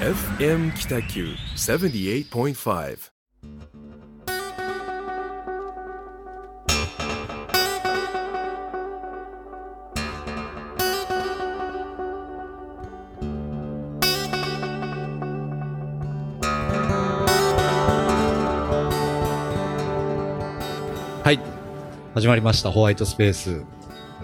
[0.00, 2.54] FM 北九78.5
[21.24, 21.40] はい
[22.14, 22.70] 始まりました。
[22.70, 23.64] ホワイトスペース。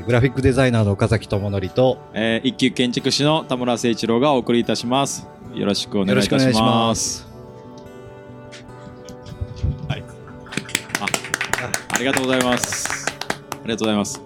[0.06, 5.33] グラフィックデザイナーの岡崎智則とえー一級建築士の田村誠一郎がお送りいたします。
[5.54, 7.26] よろしくお願いいたします。
[9.88, 10.04] はい。
[11.00, 11.06] あ、
[11.94, 13.06] ありがとうございます。
[13.08, 14.20] ありがとうございます。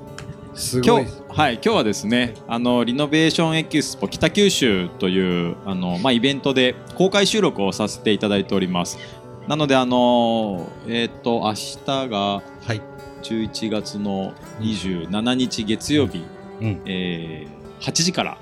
[0.55, 8.99] すごい今日、はい、今日はですね、あのリノベーションエキスポ北九州というあのまあイベントで公開収録をさせていただいております。
[9.47, 12.43] なのであのえっ、と明日がは
[12.75, 12.83] い
[13.23, 16.25] 11月の27日月曜日。
[16.61, 18.39] うんえー8時から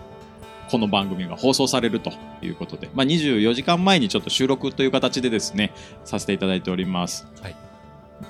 [0.71, 2.13] この番組が放送されると
[2.43, 5.73] いうことで、まあ、24時間前にちょっと収録という形でですね
[6.05, 7.57] させていただいております、はい。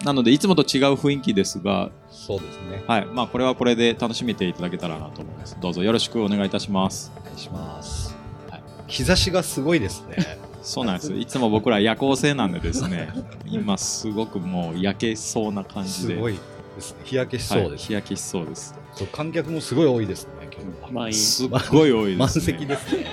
[0.04, 2.82] なのでいつもと違う雰囲気ですが、そうですね。
[2.86, 3.06] はい。
[3.06, 5.56] まあ、これはこれで楽しめていただけたらなと思います。
[5.60, 7.12] どうぞよろしくお願いいたします。
[7.16, 8.16] お願いします、
[8.50, 8.62] はい。
[8.86, 10.16] 日差しがすごいですね。
[10.62, 11.14] そうなんです。
[11.14, 13.08] いつも僕ら夜行性なんでですね
[13.46, 16.14] 今すごくもう焼けそうな感じで。
[16.14, 16.34] すごい
[16.74, 16.98] ですね。
[17.04, 17.78] 日焼けしそうです、はい。
[17.78, 18.74] 日焼けしそうです。
[19.12, 20.45] 観客もすごい多いですね
[20.90, 23.06] 満員すっごい多いです、ね、満席ですね。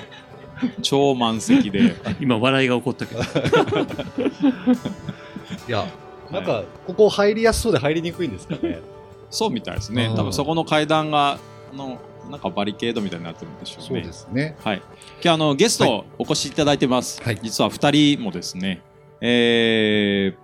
[0.82, 1.96] 超満席で。
[2.22, 3.22] 今笑いが起こったけど。
[5.68, 5.86] いや
[6.32, 8.80] なんかここ入りやすそうで入りにくいんですかね。
[9.30, 10.06] そうみたいですね。
[10.06, 10.16] うん。
[10.16, 11.38] 多分そこの階段が
[11.72, 13.88] あのなんかバリケードみたいになってるんでしょうね。
[13.88, 14.56] そうですね。
[14.64, 14.84] はい、今
[15.22, 17.40] 日あのゲスはトお越しいただいてます、はい。
[17.42, 18.82] 実は2人もですね、
[19.22, 20.43] えー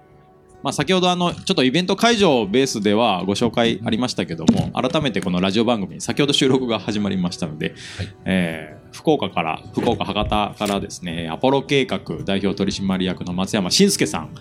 [0.62, 8.16] まあ、先ほどあのちょっとイベント会場ベースではご紹介ありましたけども改めてこのラジオ番組先ほど収録が始まりましたので、はい。
[8.26, 14.36] えー福岡から福岡博多からですねアポロ計画代表取締役の松山信介さん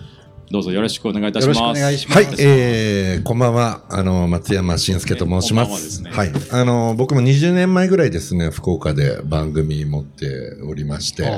[0.51, 1.59] どうぞよろしくお願いいたしよます。
[1.59, 2.23] ろしくお願いします。
[2.23, 3.83] はい、えー、こんばんは。
[3.87, 5.67] あの、松山信介と申しま。
[5.67, 6.09] こんばんはですすね。
[6.09, 6.31] はい。
[6.51, 11.31] あの、僕も20年前ぐらいですね、福岡で番組持っておりまして、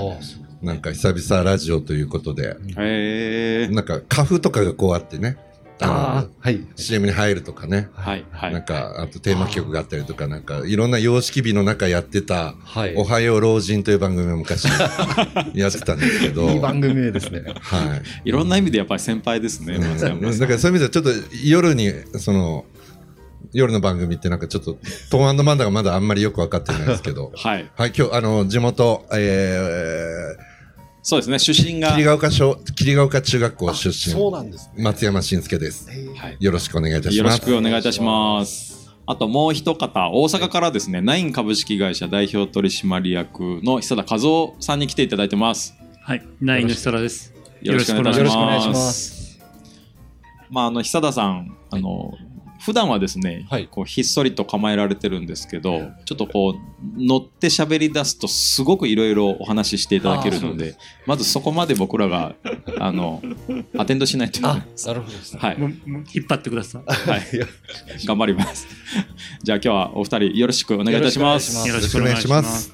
[0.61, 3.73] なんか久々ラジオということで、へー。
[3.73, 5.37] なんか花粉とかがこうあってね、
[5.81, 6.45] あー。
[6.45, 6.65] はい。
[6.75, 8.53] CM に入るとかね、はいはい。
[8.53, 12.95] なんか、あとテーマ曲があったりとか、なんか、いろんな様式美の中やってた、はい。
[12.95, 14.65] おはよう老人という番組を昔
[15.55, 17.43] やってたんですけど、いい番組名ですね。
[17.59, 18.29] はい。
[18.29, 21.09] いろんな意味でやっぱり先輩ですね、だからそういう意味ではちょっと
[21.43, 22.65] 夜にその
[23.53, 24.77] 夜の番組ってなんかちょっと
[25.09, 27.31] トーンマンダがまだあんまりよく分かってないですけど。
[27.35, 30.35] はい、はい今日あの地元、え
[31.03, 34.83] そうですね、出身ー、が、霧ヶ丘小霧ヶ丘中学校出そう身なんですね。
[34.83, 35.89] 松山信介です。
[36.15, 38.91] はい、よろしくお願いいたしよろしますくお願いいたします。
[39.07, 45.75] あともう一方、大阪からですね、ナイン株式会社代表取締役の久田和夫さんに来ていただいてます。
[46.01, 46.23] はい。
[46.39, 47.33] ナインの設楽です。
[47.61, 48.73] よろしくお願いしよろしくお願いしま。
[48.73, 49.39] ます。
[50.51, 52.13] まあ、あの久田さん、あの、
[52.61, 53.67] 普段はですね、はい。
[53.67, 60.75] こうひっそりと構えられてるんですけど、ちょっとこう乗って喋り出すとすごくいろいろお話ししていただけるので、
[61.07, 62.35] まずそこまで僕らが
[62.79, 63.21] あの
[63.77, 64.39] アテンドしないと。
[64.39, 65.39] いけないあなるほどですね。
[65.41, 65.57] はい。
[65.59, 67.09] 引っ張ってください。
[67.09, 67.21] はい、
[68.05, 68.67] 頑張ります。
[69.41, 71.67] じゃあ今日はお二人よろしくお願いいたします。
[71.67, 72.73] よよろしくお願いします。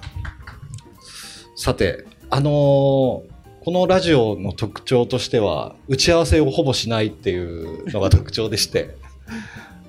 [1.55, 3.37] さてあのー
[3.67, 8.95] このラジオの特徴としては打ち合わせをほぼしないっていうのが特徴でして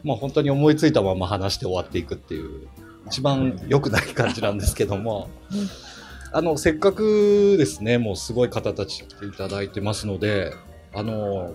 [0.04, 2.69] まあ本当に思いついたまま話して終わっていくっていう
[3.06, 5.28] 一番良くない感じなんですけども。
[6.31, 10.53] あのせっかくですねもうすごい方たち来ていただいてますので
[10.94, 11.54] あの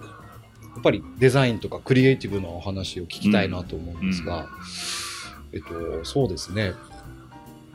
[0.73, 4.47] やっぱりデザインとかクリエイティブなお話を聞きたいなと思うんですが、
[5.51, 6.73] えっとそうですね。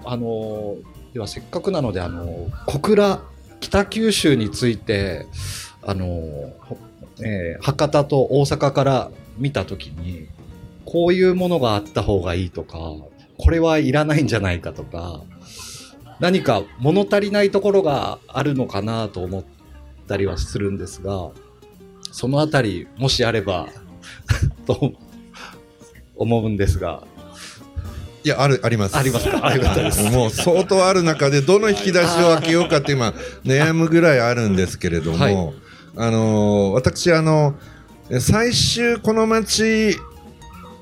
[0.04, 0.76] あの
[1.14, 3.20] ではせっかくなのであの小倉
[3.60, 5.26] 北九州について
[5.82, 6.06] あの、
[6.60, 6.78] ほ
[7.22, 10.28] えー博多と大阪から見た時に
[10.90, 12.78] こういうものがあった方がいいとか
[13.36, 15.20] これはいらないんじゃないかとか
[16.18, 19.44] 何か物足りないところがあるのかなと思っ
[20.08, 21.28] たりはするんですが
[22.10, 23.68] そのあたりもしあれば
[24.66, 24.94] と
[26.16, 27.02] 思うんですが。
[28.24, 28.96] いやあるあります。
[28.96, 29.40] ありますか？
[29.46, 30.16] ありがとうございます。
[30.16, 33.14] もう相当ある中でどの引き出しを開けようかって今
[33.44, 35.34] 悩むぐらいあるんですけれども、はい。
[35.96, 37.54] あのー私あの
[38.20, 39.96] 最終この町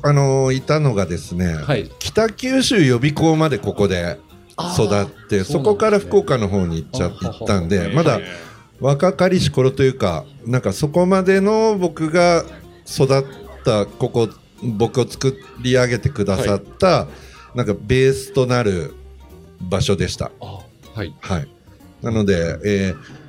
[0.02, 1.90] あのーいたのがですね、はい。
[1.98, 4.18] 北九州予備校までここで
[4.74, 8.20] 育ってそこから福岡の方に行っちゃ行ったんでえーまだ
[8.80, 12.44] 若かりし頃というかなんかそこまでの僕が
[12.86, 13.24] 育っ
[13.64, 14.28] たここ
[14.62, 17.06] 僕を作り上げてくださった、
[17.54, 18.94] なんかベースとなる
[19.60, 20.30] 場所でした。
[20.40, 20.60] あ
[20.94, 21.14] はい。
[21.20, 21.48] はい。
[22.02, 23.26] なので、えー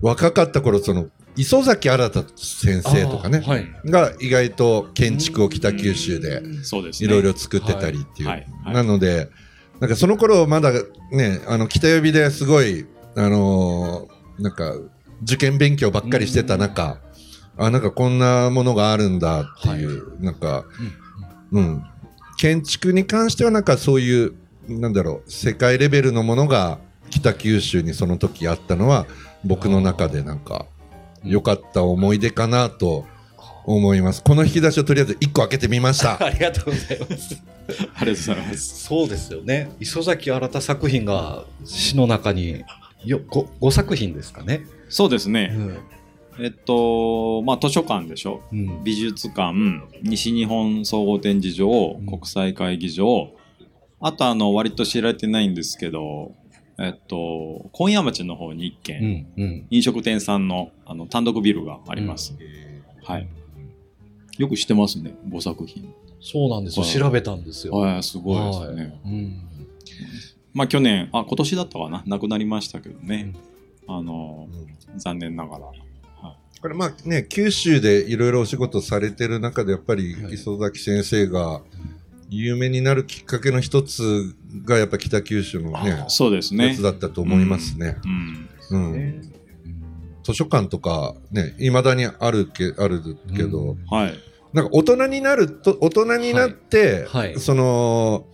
[0.00, 1.06] 若かった頃その
[1.38, 3.66] 磯崎新先生とかね、はい。
[3.86, 7.08] が意外と建築を北九州でそうですね。
[7.08, 8.46] いろいろ作ってたりっていう、はい。
[8.64, 8.74] はい。
[8.74, 9.28] なので
[9.80, 10.72] なんかその頃まだ
[11.12, 12.86] ねあの北呼びですごい
[13.16, 14.72] あのーなんか
[15.22, 17.00] 受験勉強ばっかりしてた中、
[17.56, 20.64] あなんかこんなものがあるんだっていう、なんか、
[21.50, 21.84] うん、
[22.38, 24.34] 建築に関してはなんかそういう
[24.68, 26.78] なんだろう世界レベルのものが
[27.10, 29.06] 北九州にその時あったのは
[29.44, 30.66] 僕の中でなんか
[31.24, 33.06] 良かった思い出かなと
[33.64, 34.22] 思います。
[34.22, 36.16] この引き出しをとりあえず1個開けてみました。
[36.24, 37.42] ありがとうございます。
[37.94, 38.84] ありがとうございます。
[38.84, 39.70] そうですよね。
[39.80, 42.64] 磯崎新作品が詩の中に
[43.04, 44.62] よ 5, 5作品ですかね。
[44.88, 45.48] そうですね。
[45.48, 45.78] ん。
[46.40, 48.42] えっと、まあ、図書館でしょ。
[48.52, 48.84] うん。
[48.84, 49.54] 美術館、
[50.02, 53.32] 西日本総合展示場、うん国際会議場、
[54.00, 56.32] あとあの、割と知られてないんですけど、
[56.78, 59.26] えっと、今夜町の方に一う軒、ん。
[59.36, 59.66] うん。
[59.70, 62.34] 飲食店さんのあの単独ビルがあります。
[63.02, 63.28] はい。
[64.38, 65.92] よく知ってますね、5作品。
[66.20, 66.84] そうなんですよ。
[66.84, 67.74] はい調べたんですよ。
[67.74, 68.82] はい、すごいですね。
[68.82, 69.42] はいうん。
[70.54, 73.34] まあ去年、あ、今年だったかな、亡くなりましたけどね。
[73.88, 74.48] あの、
[74.96, 75.66] 残念ながら。
[76.60, 81.62] これまあね九州でいろいろお仕事されてる中でやっぱりはい磯崎先生が
[82.30, 84.34] 有名になるきっかけの一つ
[84.64, 86.82] がやっぱ北九州のねそうですねやつ。
[86.82, 87.96] だったと思いますね。
[88.70, 88.92] うん。
[88.92, 89.32] うん
[90.22, 93.00] 図書館とかねいまだにあるけある
[93.34, 94.14] けど、うんはい。
[94.52, 98.26] なんか大人になると大人になって、はいはいその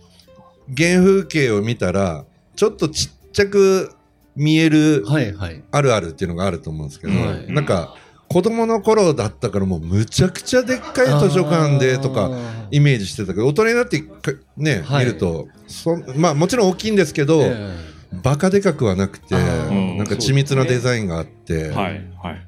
[0.75, 2.25] 原風景を見たら
[2.55, 3.91] ちょっとちっちゃく
[4.35, 5.63] 見えるはいはい。
[5.71, 7.95] あるあるっていうのがあると思うんですけど、はいなんか
[8.27, 12.31] 子供の頃だったからもうむちゃくちゃでっかい図書館でとか
[12.71, 22.01] イメージしてたけど大人になってかね、はい見るとそまあもちろん大きいんですけど、えバカでかくはなくてなんか緻密なデザインがあって、はい。
[22.21, 22.47] はい。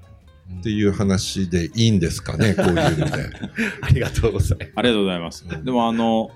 [0.59, 3.01] っていう話でいいんですかねこういうので。
[3.01, 3.29] え
[3.81, 4.71] ありがとうございます。
[4.75, 5.45] ありがとうございます。
[5.63, 6.31] でもあの、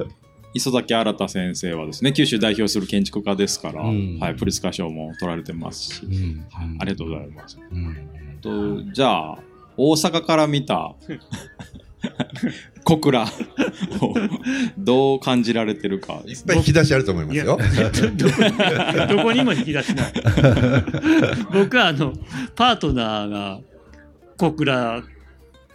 [0.53, 7.57] 磯崎新先生はですね、九州代表する建築家ですから、うんはい、プリスカ賞も取られてますし、うんはい、ありがとうございます。
[7.71, 7.97] うん
[8.41, 9.39] とじゃあ、
[9.77, 10.95] 大阪から見た
[12.83, 13.27] 小倉を
[14.77, 17.45] どう感じられてるかいっぱい引き出しあると思いますよ。
[18.15, 20.13] どこにどこにも引き出しない。
[21.53, 22.13] 僕はあの
[22.55, 23.59] パートナーが
[24.37, 25.03] 小倉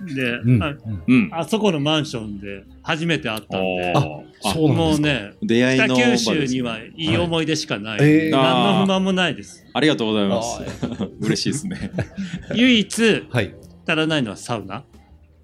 [0.00, 0.74] で、うんあ
[1.06, 1.30] うん。
[1.32, 7.98] あそこのマンションで初めて会ったんで、そうなんですかもうね、出会い北九州にはいい思い出しかない。
[7.98, 9.66] はいえー何の不満もないです。
[9.72, 10.62] ありがとうございます。
[11.20, 11.90] 嬉しいですね。
[12.54, 13.54] 唯一はい。
[13.86, 14.84] 足らないのはサウナ。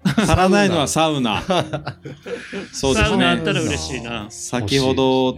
[0.05, 1.41] 足らないのはサウナ。
[2.71, 3.67] そうですサウナあったらね。
[3.67, 4.27] 嬉しいな。
[4.29, 5.37] 先ほど、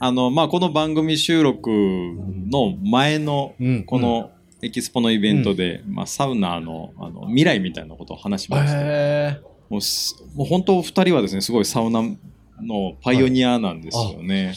[0.00, 8.78] あの、まあ、この番組収録の前の、うんこのエキスポのイベントで、まあ、サウナのあの未来みたいなことを話しました。
[8.80, 14.54] へもうすもう本当、二人はですね、すごいサウナのパイオニアなんですよね。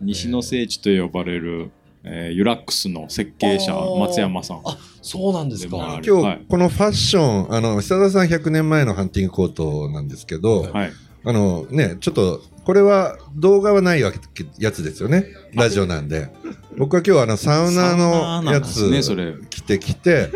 [0.00, 1.70] 西の聖地と呼ばれる、
[2.04, 4.60] えーユラックスの設計者、松山さん。
[4.64, 5.76] あ、そうなんですか。
[5.76, 10.92] 今日、はいこのファッションあの久田さん100年前のハンティングコートなんですけど、はい。
[11.26, 16.28] あのねちょっとこれは動画はないわけやつですよねラジオなんで
[16.76, 18.90] 僕は今日あのサウナのやつ。
[19.50, 20.30] 着てきて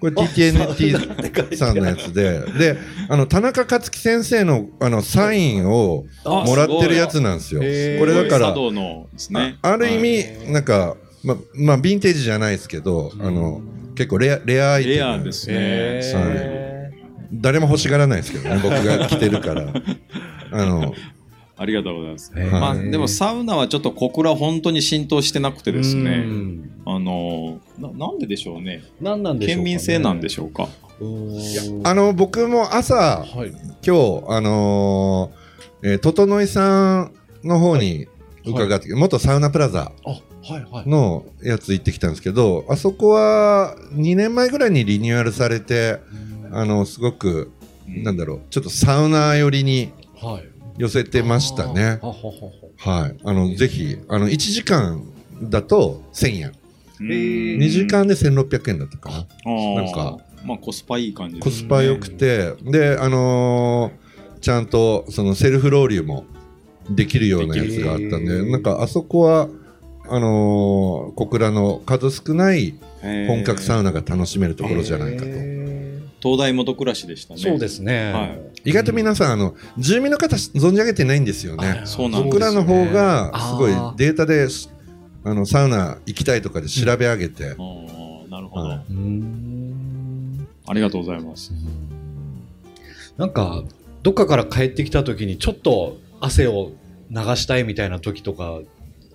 [0.00, 7.60] これ TTNT さんのやつでであの田中克樹先生のあのサインをあもらってるやつなんですよ。
[7.60, 7.66] こ
[8.04, 8.48] れだから。
[8.48, 13.62] あある意はい味なんかままあヴィンテージじゃないですけどあの
[13.94, 15.54] 結構レアレアアイテムレアですね。
[15.56, 16.90] へ
[17.32, 19.72] 誰も欲しがらないですけどね僕が着てるから
[20.52, 20.92] あの
[21.64, 22.32] ありがとうございます。
[22.34, 30.68] まあ、でもサウナはちょっと小倉本当に浸透してなくてーですね、うんあのななんででしょうね何なんでしょうかね県民性なんでしょうか？
[31.84, 33.50] あの僕も朝はい。
[33.86, 38.06] 今日あのーえー整いさんの方に
[38.46, 40.88] 伺って、元サウナプラザあ、はいはい。
[40.88, 45.98] のやつ行ってきたんですけどあそこは2年前ぐらいにリニューアルされて
[46.52, 47.50] あのすごく
[47.88, 49.90] なんだろうちょっとサウナ寄りに
[50.20, 50.44] はい。
[50.76, 52.00] 寄せてましたね。
[52.02, 52.08] あ。
[52.90, 55.04] はい、あのぜひあの1時間
[55.42, 56.52] だと1000円。
[57.00, 57.08] うん。
[57.08, 59.16] ー2時間で1600円だったかな。
[59.82, 60.18] なんか。
[60.44, 62.52] まあコスパいい感じコスパ良くて。
[62.62, 64.04] であのー
[64.44, 66.26] ちゃんとそのセルフロウリュも
[66.90, 69.48] できるようなやつがあったんでなんかあそこは
[70.06, 72.74] あのー小倉の数少ない
[73.26, 75.30] 本格サウナが楽しめるところじゃないかと。
[76.28, 77.40] へ東大元暮らしでしたね。
[77.40, 78.12] ーそうですね。
[78.12, 78.70] はい。
[78.70, 81.82] 意外と皆さんあの住民の方存じ上げてないんですよね。
[81.84, 84.70] そうなん小ですよ倉の方がすごいデータです
[85.22, 90.46] あのサウナ行きたいとかで調べ上げて、おーなるほど、はうーん。
[90.66, 91.52] ありがとうございます。
[93.16, 93.62] なんか
[94.02, 96.72] どっかから帰ってきた時にちょっと汗を
[97.10, 98.60] 流したいみたいな時とか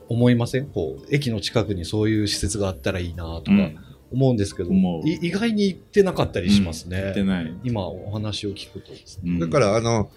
[0.08, 0.68] 思いません？
[0.68, 3.52] こう駅の近くにそういう施設があったらいいなとか。
[3.52, 3.80] うん
[4.12, 5.08] 思うんですけど、思う。
[5.08, 7.54] い意外に行ってなかったりしますね、言ってない。
[7.64, 8.92] 今お話を聞くと。
[8.92, 9.40] ですね、うん。
[9.40, 10.10] だからあの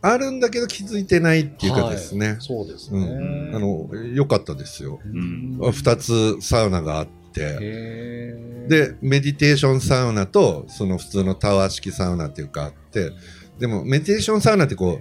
[0.00, 5.00] あるんだけど気づいてないっていうかですね、そうですね、うん、あの良かったですよ。
[5.06, 5.58] ん。
[5.58, 8.58] 2つサウナがあって。
[8.68, 13.12] でメディテーションサウナとその普通のタワー式サウナっていうかあって。
[13.58, 15.00] でもメディテーションサウナってこ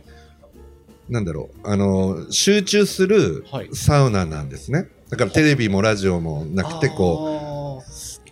[1.09, 1.67] うなんだろう。
[1.67, 3.69] あの集中するはい。
[3.73, 4.87] サウナなんですね。
[5.09, 7.46] だからテレビもラジオもなくてこう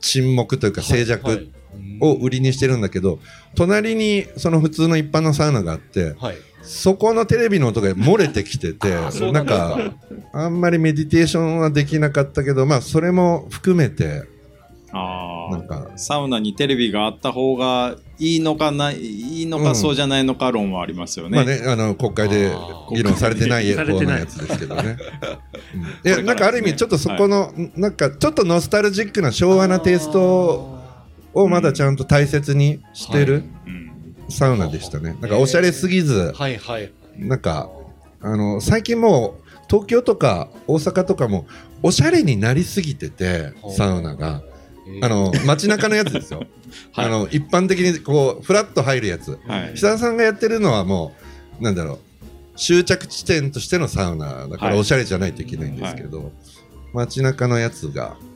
[0.05, 1.51] 沈黙というか静寂
[1.99, 3.19] を売りにしてるんだけど
[3.55, 9.95] 隣にその普通の一般のサウナがあってはい、そこのテレビの音が漏れてきてて ななんか
[10.31, 14.23] あんまりメディテーションはできなかったけどまあそれも含めて
[14.97, 19.75] あなんかあ、サウナにテレビがあった方がいいのかないいいのか、うん。
[19.75, 21.35] そうじゃないのか論はありますよね。
[21.35, 22.51] まあね、あの国会で
[22.91, 24.83] 議論されてない方のやつですけどね。
[24.83, 25.81] うん。
[25.81, 30.79] いこや、れからなんかある意味、ちょっとそこの、なんかちょっとノスタルジックな昭和なテイスト
[31.33, 34.15] をまだちゃんと大切にしてるうん。
[34.29, 35.17] サウナでしたね。
[35.19, 36.91] なんかおしゃれすぎず、はいはい。
[37.17, 37.69] なんか、
[38.21, 41.45] あの、最近もう、東京とか大阪とかも、
[41.83, 44.41] おしゃれになりすぎてて、サウナが。
[45.01, 46.43] あの、街中のやつですよ。
[46.93, 49.37] はいあの、一般的にこう、フラッと入るやつ。
[49.47, 49.71] はい。
[49.75, 51.15] 久田さんがやってるのはも
[51.59, 51.99] うなんだろう
[52.57, 56.31] 終着地点としてのサウナだからはいおしゃれじゃないといけないんですけど、
[56.93, 58.34] 街中のやつがうん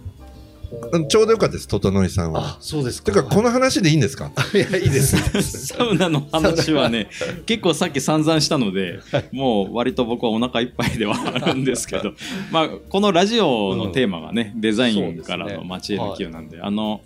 [1.10, 2.42] ちょうどよかったです整井さんは。
[2.42, 2.58] あ。
[2.60, 4.32] そうですてかこの話でいいんですか？
[4.54, 5.68] いやいいです。
[5.68, 7.10] サウナの話はね、
[7.46, 9.00] 結構さっき散々したので、
[9.32, 12.14] もう割と僕はお腹いっぱいではあるんですけど、
[12.52, 17.02] まあ、このラジオのテーマがね、デザインからの街への寄与なんで、あの、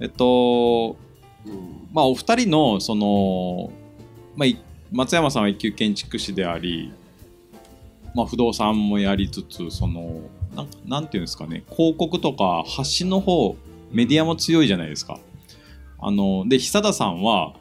[0.00, 0.96] えっと、
[1.92, 3.72] まあ、お二人の、その、
[4.36, 4.58] まあ、い
[4.92, 6.92] 松山さんは一級建築士であり、
[8.14, 10.20] まあ、不動産もやりつつ、その、
[10.54, 13.56] なんなんていうんですかね、広告とか発信の方、
[13.90, 15.18] メディアも強いじゃないですか。
[15.98, 17.54] あの、で、久田さんは、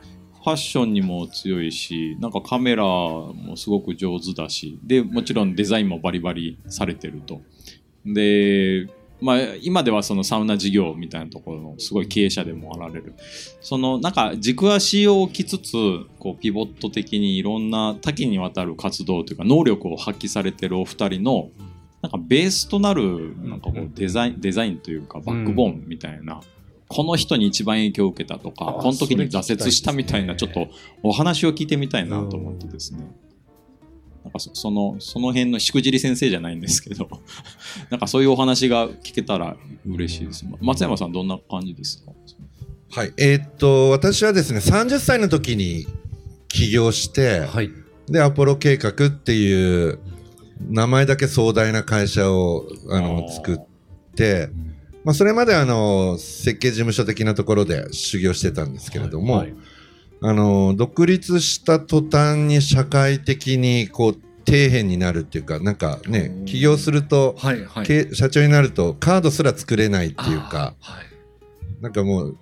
[0.44, 7.42] ファッションにも強いし、なんかカメラもすごく上手だし、で、もちろんデザインもバリバリされてると。
[8.06, 8.88] で、
[9.22, 13.14] まあ、今ではそのサウナ事業みたいなところのすごい経営者でもあられる。
[13.62, 15.72] そのなんか軸足を置きつつ、
[16.18, 21.52] こうピボット的にいろんな多岐にわたる活動というか能力を発揮されてるお二人の、
[22.02, 26.42] なんかベースとなるなんかこうデザイン、デザインというかバックボーンみたいな、
[26.88, 30.68] この人に一番影響を受けたとか、あこの時に挫折したみたいな、ちょっと
[31.04, 33.02] お話を聞いてみたいなと思ってですね。
[34.24, 37.08] なんかそその、その辺のしくじり先生じゃないんですけど、
[37.90, 39.56] なんかそういうお話が聞けたら
[39.86, 40.46] 嬉しいです。
[40.60, 42.12] 松山さんどんな感じですか？
[42.92, 43.14] はい。
[43.18, 45.86] えーっと私はですね30歳の時に
[46.50, 47.70] 起業して、はい。
[48.10, 50.00] でアポロ計画っていう
[50.70, 53.58] 名前だけ壮大な会社をあの作っ
[54.16, 54.50] て、
[55.04, 59.54] まあ、それまであの設計事務所的なところで修行してたんですけれども、はい。
[60.24, 64.14] あの独立した途端に社会的にこう
[64.48, 67.86] 底辺になるっていうかなんかね起業すると、はいはい。
[67.88, 71.82] 経社長になるとカードすら作れないっていうかはい。
[71.82, 72.38] なんかもう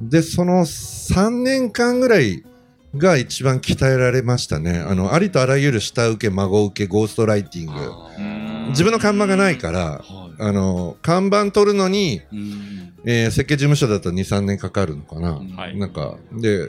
[0.00, 2.42] でその3年間ぐらい
[2.96, 4.78] が一番鍛えられましたね。
[4.78, 8.70] あのありとあらゆる下請け孫請けゴーストライティング。
[8.70, 10.42] 自分の看板がないからはい。
[10.42, 12.92] あの看板取るのに、うん。
[13.04, 15.76] えー設計事務所だと23年かかるのかな、はい。
[15.76, 16.68] なんかで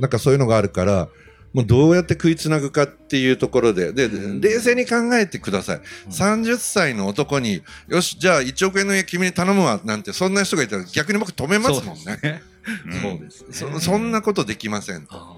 [0.00, 1.08] なんかそういうのがあるから
[1.52, 3.92] もうどうやって食いつなぐかっていうところで。
[3.92, 4.08] で
[4.40, 12.42] 冷静に考えてください、30歳の男によしじゃあ1億円の家君に頼むわなんてそんな人がいたら逆に僕止めますもんね。
[13.02, 15.06] そうですそそんなことできません。
[15.10, 15.36] あ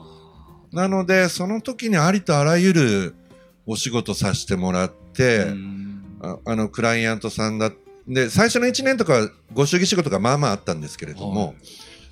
[0.73, 3.14] なのでその時にありとあらゆる
[3.66, 5.47] お仕事させてもらって、
[6.21, 7.73] ああのクライアントさんだ
[8.06, 11.56] で最初の1年とかはご祝儀仕事がまあまああったんですけれども、はい。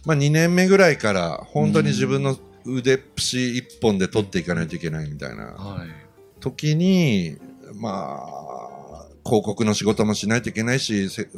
[0.04, 5.44] まあ、2年目ぐらいから本当に自分の腕っぷし一本で取っていかないといけないみたいな。
[5.44, 5.88] はい。
[6.40, 7.36] 時に
[7.74, 11.28] まあ広告の仕事もしないといけないし、せ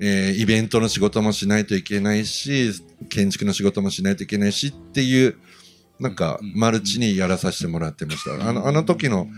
[0.00, 2.70] えーイベントの仕事もしないといけないし
[3.08, 5.38] 建築の仕事もしないといけないしっていう
[5.98, 8.48] なんかうんマルチにやらさせてもらってました。
[8.48, 9.28] あのあの時の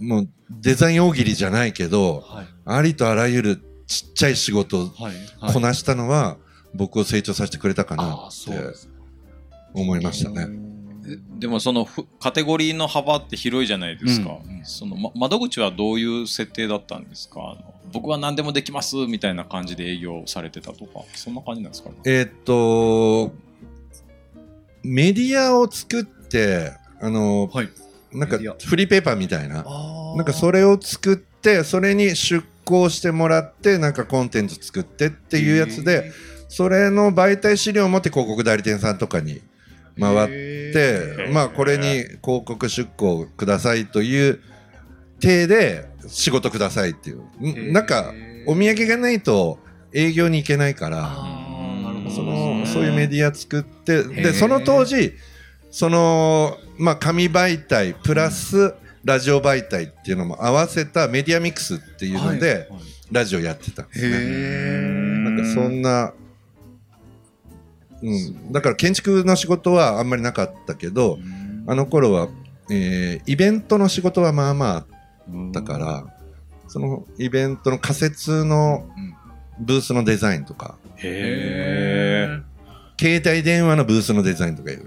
[0.00, 2.46] もうデザイン大喜利じゃないけど、はい。
[2.64, 5.52] ありとあらゆるちっちゃい仕事をはい。
[5.52, 6.36] こなしたのは
[6.74, 8.36] 僕を成長させてくれたかなって。
[8.36, 8.88] そうです
[9.76, 10.48] 思いましたね。
[11.38, 14.58] でもそのふカテゴリーの幅って広いじゃないですか、うん。
[14.58, 14.64] うん。
[14.64, 17.56] その、ま、窓口はどういう設定だったんですか？
[17.92, 21.96] 僕は何でもできますみたいな感じで営業されてたとかそんな感じなんですかね？
[22.06, 23.32] えーっと、
[24.82, 27.68] メディアを作って、あの、はい。
[28.12, 36.10] なんかフリーペーパーみたいな、あなんかそれを作って、それに出稿してもらって、なんかコンテンツ作ってっていうやつで、
[36.48, 39.42] それの媒体資料を持って広告代理店さんとかに
[39.98, 40.28] 回っ
[40.72, 44.40] て、まあこれに広告出稿くださいという
[45.20, 47.70] 体で仕事くださいっていう。
[47.70, 48.12] んなんか
[48.46, 49.58] お土産がないと
[49.92, 51.16] 営業に行けないから、
[52.14, 55.14] そのそういうメディア作って、で、その当時、
[55.70, 58.74] その、まあ紙媒体プラス
[59.04, 62.68] ラジオ媒体っていうのも合わせたメディアミックスっていうので、
[63.12, 64.16] ラジオやってたんですね。
[64.16, 64.20] へ
[65.24, 66.12] なんかそんな、
[68.02, 71.18] うん、だから建築の仕事はあんまりなかったけど、
[71.66, 72.28] あの頃は、
[72.70, 74.80] えーイベントの仕事はまあまああ
[75.48, 76.06] ったから、
[76.68, 78.88] そのイベントの仮設の
[79.58, 82.40] ブースのデザインとか、へ
[82.98, 84.78] 携帯電話のブースのデザインとかよ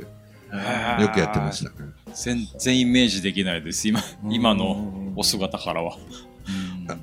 [1.10, 1.72] くやってました。
[2.14, 3.88] 全然イメージできないです。
[3.88, 5.98] 今今のお姿からは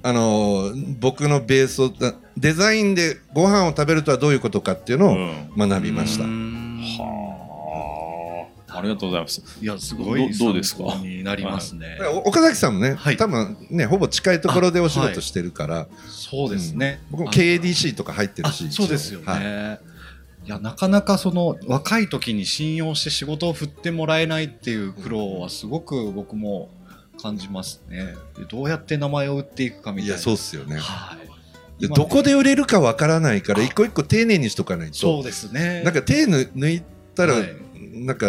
[0.02, 1.92] あのー僕のベースを
[2.36, 6.24] デザインでご飯を食べるとはどういうことかっていうのをうん学びました。
[6.24, 6.30] は
[8.68, 10.32] あありがとうございますいや、すごい。
[10.36, 10.82] どどうですか？
[10.96, 11.98] になりますね。
[12.14, 17.00] お岡崎さんもね、はい多分ね、ほぼ近いところでお仕事してるから、そうですね。
[17.10, 19.26] 僕も KDC とか入ってるあし、そうですよね。
[19.26, 19.80] はい
[20.46, 26.68] い、やなかなかその若い時に信用して仕事を振ってもらえないっていう苦労はすごく僕も
[27.26, 28.14] 感じますね。
[28.38, 30.14] でどうやって名前を売っていくかみたいな。
[30.14, 30.76] いや、そうっすよね。
[30.78, 31.16] は
[31.78, 31.82] い。
[31.82, 35.82] でどこで売れるかわからないから、一個一個丁寧にしとかないと、そうですね。
[35.82, 36.82] なんか手ぬ抜い
[37.14, 37.56] たら、はい
[37.92, 38.26] なんか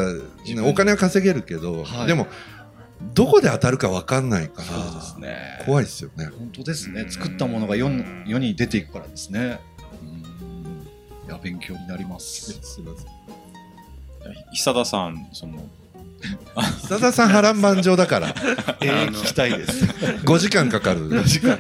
[0.66, 2.28] お金は稼げるけど、はいでも、
[3.14, 5.62] どこで当たるかわかんないから、そうですね。
[5.66, 6.26] 怖いですよね。
[6.38, 7.06] 本当ですねう。
[7.06, 9.60] ん作ったものが世に世に出ていくからですね。
[10.02, 12.54] うんいや勉強になります。
[12.54, 13.08] すみません。
[14.54, 15.64] 久田さんその
[16.56, 18.28] 久田さん波乱万丈だから、
[18.82, 19.86] えー、聞きたいです。
[20.26, 21.10] 5時間かかる。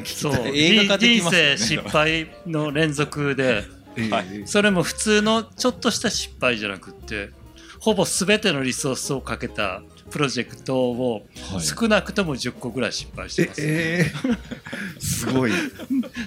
[0.05, 0.47] そう。
[0.53, 3.65] 映画化でき人生失敗の連続で。
[4.11, 4.43] はい。
[4.45, 7.31] それも普通のちょっとした失敗じゃなくって
[7.79, 11.61] ほぼ全てのリソースをかけたプロジェクトをはい。
[11.61, 14.37] 少なくとも10個ぐらい失敗してます、えー、
[15.01, 15.51] すごい。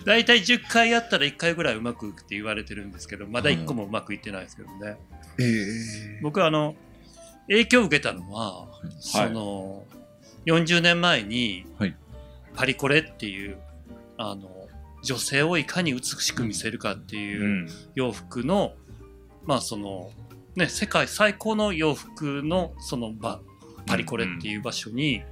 [0.04, 4.96] 大体10回やったら1回ぐらいうまくいくって言われてるんですけどまだ1個もうまくいってないですけどね、
[5.38, 6.74] えー、僕はあの
[7.50, 8.68] 影響を受けたのは、
[9.00, 9.84] その
[10.46, 11.94] 40年前にはい。
[12.54, 13.58] パリコレっていう
[14.16, 14.50] あの
[15.02, 17.68] 女性をいかに美しく見せるかっていううん。
[17.94, 18.74] 洋服の、
[19.44, 20.10] まあその
[20.54, 23.40] ね世界最高の洋服のその場
[23.86, 25.22] パリコレっていう場所に、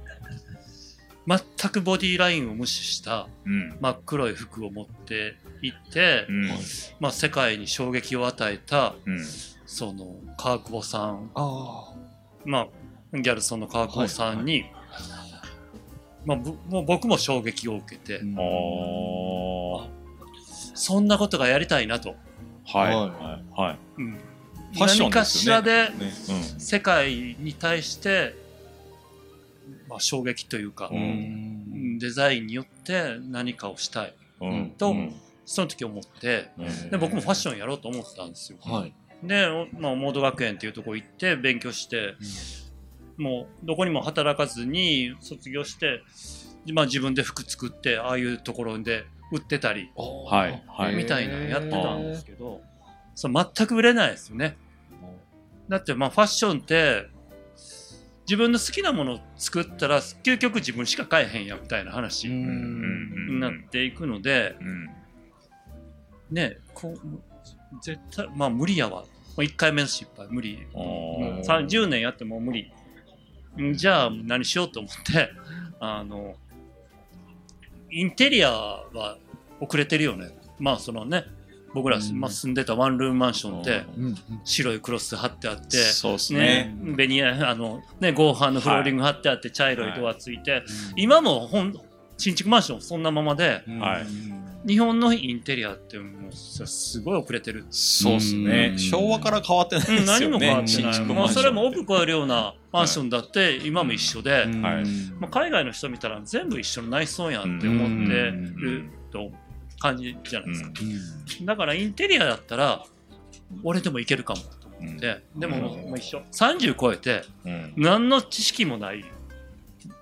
[1.25, 3.77] 全くボディラインを無視したうん。
[3.79, 6.47] 真っ黒い服を持って行って、うん。
[6.99, 9.19] まあ、世界に衝撃を与えたうん。
[9.69, 11.88] その川久保さんあ
[12.45, 12.67] ま
[13.13, 14.65] あ、ギャルソンの川久保さんに、
[16.25, 18.21] まあ、ぶもう僕も衝撃を受けて、
[20.75, 22.15] そんなことがやりたいなと、
[22.73, 22.95] あはい。
[22.95, 23.61] ははい。
[23.61, 23.77] はい。
[23.97, 24.19] うん。
[24.73, 26.11] ファッション何かしらでね
[26.59, 28.35] 世界に対して、
[29.87, 30.91] まあ、衝撃というか、
[31.99, 34.13] デザインによって何かをしたい
[34.77, 35.15] とうん。
[35.45, 36.89] その時思ってうん。
[36.91, 38.59] で僕もファッションやろうと思ったんですよ。
[38.61, 38.93] はい。
[39.23, 42.15] で、おまあ、モード学園っていうとこ行って勉強して、
[43.17, 46.01] もうどこにも働かずに卒業して、
[46.71, 50.95] まあ、自分で服作ってああいうところで売ってたりはいはい。
[50.95, 52.61] みたいなのやってたんですけど、
[53.15, 54.57] そう全く売れないですよね。
[55.67, 57.07] だってまあファッションって
[58.25, 62.49] 自分の好きなものを作ったら究極自分しか買えへんやみたいな話にうん。
[62.49, 62.51] う
[63.33, 64.89] んなっていくので、うん。
[66.31, 67.28] ねこう
[67.81, 69.03] 絶対まあ無理やわ、
[69.37, 70.67] まあ、1回目の失敗無理。
[70.73, 70.81] あー。
[70.81, 72.71] もう30年やっても無理。
[73.59, 75.31] んじゃあ何しようと思って
[75.79, 76.35] あの
[77.91, 79.17] インテリアは
[79.59, 80.29] 遅れてるよね。
[80.59, 81.25] まあそのね
[81.73, 82.19] 僕ら、うん。
[82.19, 86.75] まあ、住んでたワンルームマンションってうん白いクロス貼ってあってそうですね。
[86.81, 90.63] ね、ベニヤあのね合板のフローリング貼ってあって茶色いドアついて、
[90.95, 91.73] 今もほん
[92.17, 97.65] 新築マンションそんなままではい日本のインテリアってもうさすごい遅れてる。
[97.69, 98.69] そうですね。
[98.73, 98.79] うん。
[98.79, 100.93] 昭和から変わってないうん、ですよ何も変わね新ってない。
[100.93, 104.51] 築マンションもうそれも億超えるようなマンションだって今も一緒で、はい。
[105.19, 107.57] まあ、海外の人見たら全部一緒の内装やん。
[107.57, 109.31] って思ってると
[109.79, 110.71] 感じじゃないですか。
[111.45, 112.83] だからインテリアだったら
[113.63, 114.97] 俺でもいけるかもと思っうん。
[114.97, 116.21] ででももう一緒。
[116.31, 117.73] 30超えてうん。
[117.77, 119.05] 何の知識もない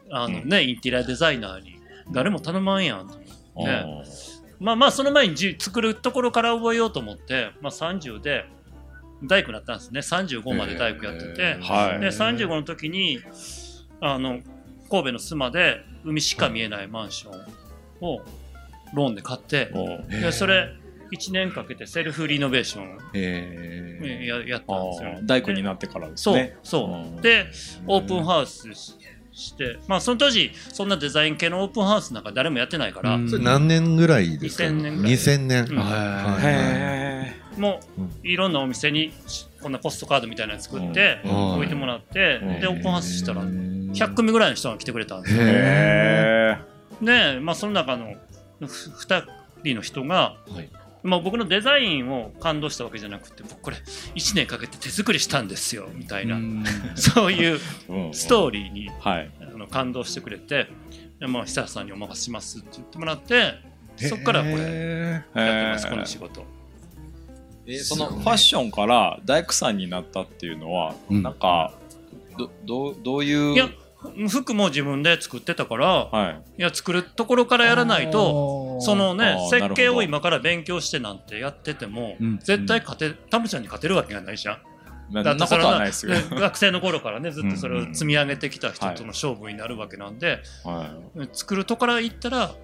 [0.09, 1.77] あのね、インテリアデザイナーに
[2.11, 3.15] 誰も頼まんやんと
[3.55, 4.03] 思って、ね、
[4.59, 8.45] まあまあその前にじ作るところから覚えようと思って、まあ、30で
[9.23, 9.99] 大工になったんですね。
[9.99, 11.61] 35まで大工やってて、へー。
[11.61, 11.99] はい。
[11.99, 13.19] で35の時に
[14.01, 14.39] あの
[14.89, 17.41] 神戸の須磨で海しか見えないマンション
[18.01, 18.21] を
[18.93, 19.71] ローンで買って
[20.09, 20.69] でそれ
[21.11, 25.09] 1年かけてセルフリノベーションをえややったあんですよ。
[25.21, 25.25] ー。
[25.25, 26.57] 大工になってからですそうね。
[26.63, 27.21] そう、うん。
[27.21, 27.47] で
[27.87, 28.67] オープンハウス
[29.37, 33.29] ししてまあその当時そんなデザイン系のオープンハウスなんか誰もやってないから、うん。
[33.29, 35.13] それ何年ぐらいですか？2000年ぐらい。
[35.13, 35.65] 2000年。
[35.69, 35.77] うん。
[35.77, 36.43] はいはい。
[36.43, 37.79] へも
[38.23, 39.13] ういろんなお店に
[39.61, 41.53] こんなポストカードみたいなの作ってうん。
[41.55, 42.59] 置いてもらって、うん。
[42.59, 45.41] でオープンハウスしたら100組ぐらいの人が来てくれたんですよ。
[45.43, 46.57] え。
[47.01, 48.13] へで、まあ、その中の
[48.61, 49.23] 2
[49.63, 50.69] 人の人が、はい
[51.07, 53.77] まあ、僕のデザインを感動したわけじゃなくて僕これ
[54.15, 56.37] 1年かけて手作りしたんですよみたいな、
[56.95, 58.09] そういうえ。
[58.11, 59.31] ストーリーにはい。
[59.41, 60.67] あの感動してくれて、
[61.19, 63.55] でまあ、久田さんにお任せしますって言ってもらって
[63.95, 66.45] そこからこれやってます、この仕事。
[67.65, 71.73] えそのファッションから大工さんになったっていうのは、うんなんか
[72.37, 73.69] どどうどういういや
[74.29, 76.43] 服も自分で作ってたから、はい。
[76.59, 82.37] いや作るところからやらないとそのね設計を今から勉強してなんてやってても、うん。
[82.39, 84.57] 絶対勝てタムちゃんに勝てるわけがないじゃん。
[85.09, 90.93] まあそんなことはないですよ、ね学生の頃からねずっとそれを積み上げてきた人との勝負になるわけなんで、は
[91.31, 92.55] 作るとこから行ったら、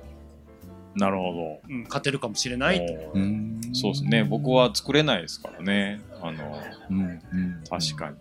[0.95, 2.85] い、なるほうん、勝てるかもしれない
[3.73, 4.23] そうですね。
[4.23, 6.01] 僕は作れないですからね。
[6.21, 8.15] あのうんうん確かに。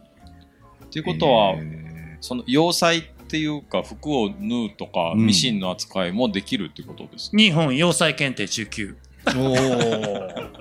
[0.87, 1.92] っていうことは、え
[2.23, 5.27] その洋裁っていうか服を縫うとか、うん。
[5.27, 8.97] ミシンの扱いもできるってことですか、日本洋裁検定中級。
[9.25, 10.53] ーおー。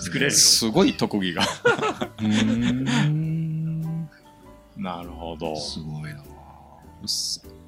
[0.00, 0.30] 作れるよ。
[0.32, 1.42] すごい特技が。
[2.18, 4.08] うーん。
[4.76, 5.54] なるほど。
[5.54, 6.24] すごいな。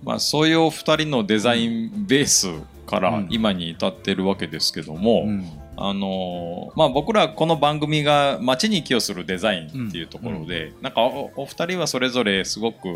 [0.02, 2.48] まあ、そういうお二人のデザインベース
[2.86, 3.28] からうん。
[3.30, 12.88] 今に至ってるわけですけども、うんあのーまあ、僕らこの番組が街に寄与するデザインっていうところで、なんかおお二人はそれぞれすごく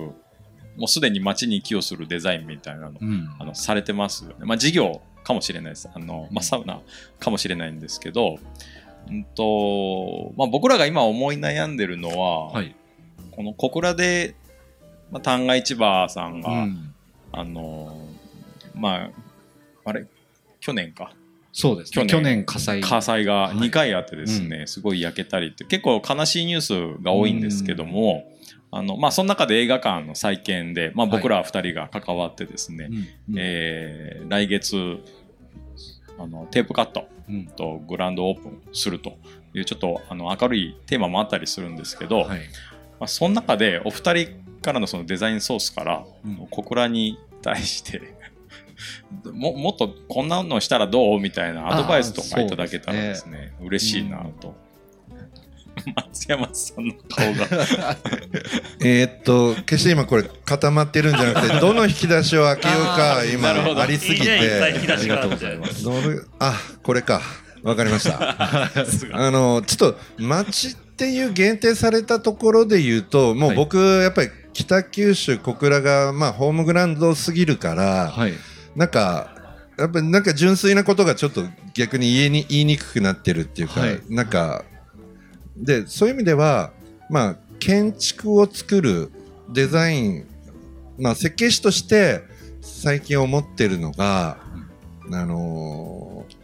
[0.76, 4.36] もうすでに街に寄与するデザインみたいなの,、うんあのされてますよね。
[4.40, 5.88] まあ、事業かもしれないです。
[5.92, 6.80] あのまあ、サウナ
[7.18, 8.38] かもしれないんですけど、
[9.08, 12.74] うんとまあ、僕らが今思い悩んでるのは、はい
[13.32, 14.34] この小倉で、
[15.12, 16.94] まあ、旦過市場さんが、うん
[17.30, 19.10] あのーまあ、
[19.84, 20.06] あれ、
[20.58, 21.12] 去年か。
[21.58, 22.06] そうですね。
[22.06, 22.44] 去年。
[22.44, 22.80] 火災。
[22.80, 28.32] 火災が2回あってですね、すごい焼けたりって、結構悲しいニュースが多いんですけども、
[28.70, 32.90] あの、まあ、その中で映画館の再建で、まあ、僕ら2人が関わってですね、
[33.28, 34.98] うんえー来月、
[36.16, 37.46] あの、テープカットうん。
[37.46, 39.18] とグランドオープンすると
[39.52, 42.38] いう、ちょっと、あの、明るいテーマもあったりするんですけど、はい。
[43.00, 44.28] まあ、その中でお二人
[44.62, 46.46] からのそのデザインソースから、うん。
[46.50, 48.16] 小倉に対して
[49.32, 54.54] ももっとこんなのしたらどうみたいなアドバイスとかいただけたらですね嬉しいなと、
[55.94, 57.46] 松山さんの顔が。
[58.80, 64.96] えーっと、決して今これ固まってるんじゃなくて、 どの引き出しを開けようか今ありすぎいいねいっぱい引きて。
[64.96, 65.22] 出しが
[66.38, 67.20] あこれか。
[67.62, 68.70] わかりました。
[69.12, 78.34] あの、ちょっと、町っていう限定されたところで言うと、もう僕、やっぱり北九州小倉が、まあ、ホームグラウンドすぎるから、はい
[78.78, 79.34] なんか、
[79.76, 81.42] やっぱりなんか純粋なことがちょっと
[81.74, 84.00] 逆に言いに言いにくくなってるっていうか、はい。
[84.08, 84.64] なんか、
[85.56, 86.70] で、そういう意味では、
[87.10, 89.10] まあ、建築を作る
[89.52, 90.26] デザイン、
[90.96, 92.22] まあ、設計士として
[92.60, 94.38] 最近思ってるのが、
[95.10, 96.38] あのー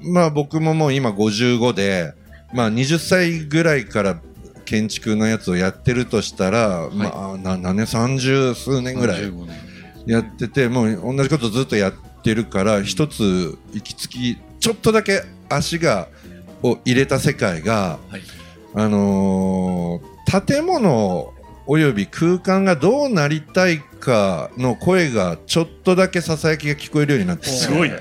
[0.00, 2.14] まあ僕ももう今55で、
[2.52, 4.20] まあ20歳ぐらいから
[4.64, 9.22] 建築のやつをやってるとしたら、まあな何年、30数年ぐらい。
[9.22, 9.67] 35年
[10.08, 11.92] やってて、もう同じことずっとやっ
[12.22, 16.08] てるから、一つ行き着き、ちょっとだけ足が、
[16.62, 18.22] を入れた世界が、はい。
[18.74, 21.32] あのー建物
[21.66, 27.96] および空間がどうなりたいかの声がちょっとだけささやきが聞こえるようになってすごいね。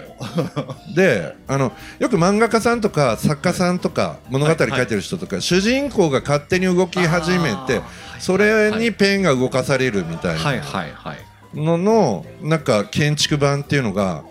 [0.95, 7.81] であのよく漫画家さんとか作家さんとか物語書いてる人とか、主人公が勝手に動き始めて
[8.19, 11.17] それにペンが動かされるみたいはいなはいはい
[11.53, 14.23] ののなんか建築版っていうのが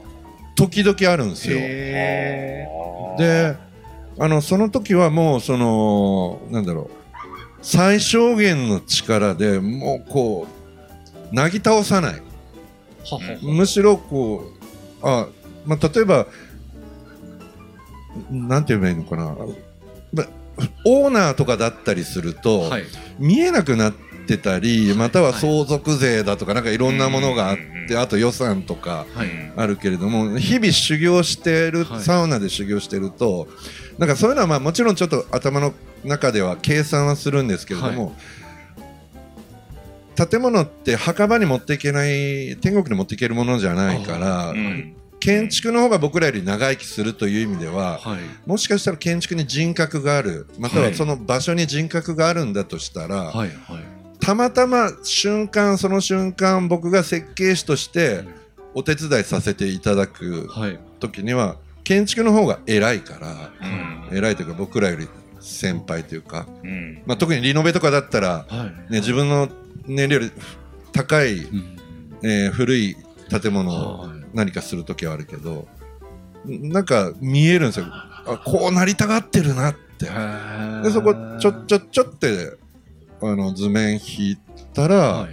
[0.54, 1.56] 時々あるんですよ。
[1.58, 2.66] へ
[3.18, 3.56] で
[4.18, 6.96] あのその時はもうそのなんだろう。
[7.62, 10.46] 最小限の力でもうこ
[11.32, 12.22] うなぎ倒さない。
[13.42, 14.52] むしろこ
[15.02, 15.28] うあ、
[15.64, 16.26] まあ、例えば
[18.30, 19.36] なんて言えばいいのかな、
[20.12, 20.24] ま、
[20.84, 22.84] オーナーとかだったりすると、はい。
[23.18, 24.05] 見えなくなって
[24.38, 29.28] たりまたは相続税だとかなんかいろんなものがあっうんてあと予算とかはい。
[29.56, 33.46] あるけれども日々修行してるはいサウナで修行してると
[33.98, 35.72] なんかそういうのはまあもちろんちょっと頭の
[36.04, 38.14] 中では計算はするんですけれども、
[40.16, 44.96] 建物って墓場に持っていけない天国に持っていけるものじゃないから、うん。
[45.18, 48.20] 建築の方が僕らより長生きするという意味では、はい。
[48.46, 50.94] もしかしたら建築に人格があるまたははい。
[50.94, 53.50] その場所に人格があるんだとしたら、はいはい
[54.20, 58.24] たまたま瞬間その瞬間僕が設計士として
[58.74, 60.78] お手伝いさせていただくはい。
[61.00, 63.52] 時には建築の方が偉いから
[64.10, 64.16] うん。
[64.16, 65.08] 偉いというか僕らより
[65.40, 67.02] 先輩というか、うん。
[67.06, 68.92] まあ、特にリノベとかだったら、はい。
[68.92, 69.48] ね、自分の
[69.86, 70.42] 年齢より
[70.92, 71.76] 高い、うん。
[72.22, 72.96] えー古い
[73.28, 74.10] 建物をはい。
[74.34, 75.66] 何かする時はあるけど
[76.44, 77.86] なんか見えるんですよ。
[77.88, 80.06] あこうなりたがってるなって。
[80.82, 82.56] でそこちょちょちょって
[83.22, 84.38] あの図面引い
[84.74, 85.28] たら、は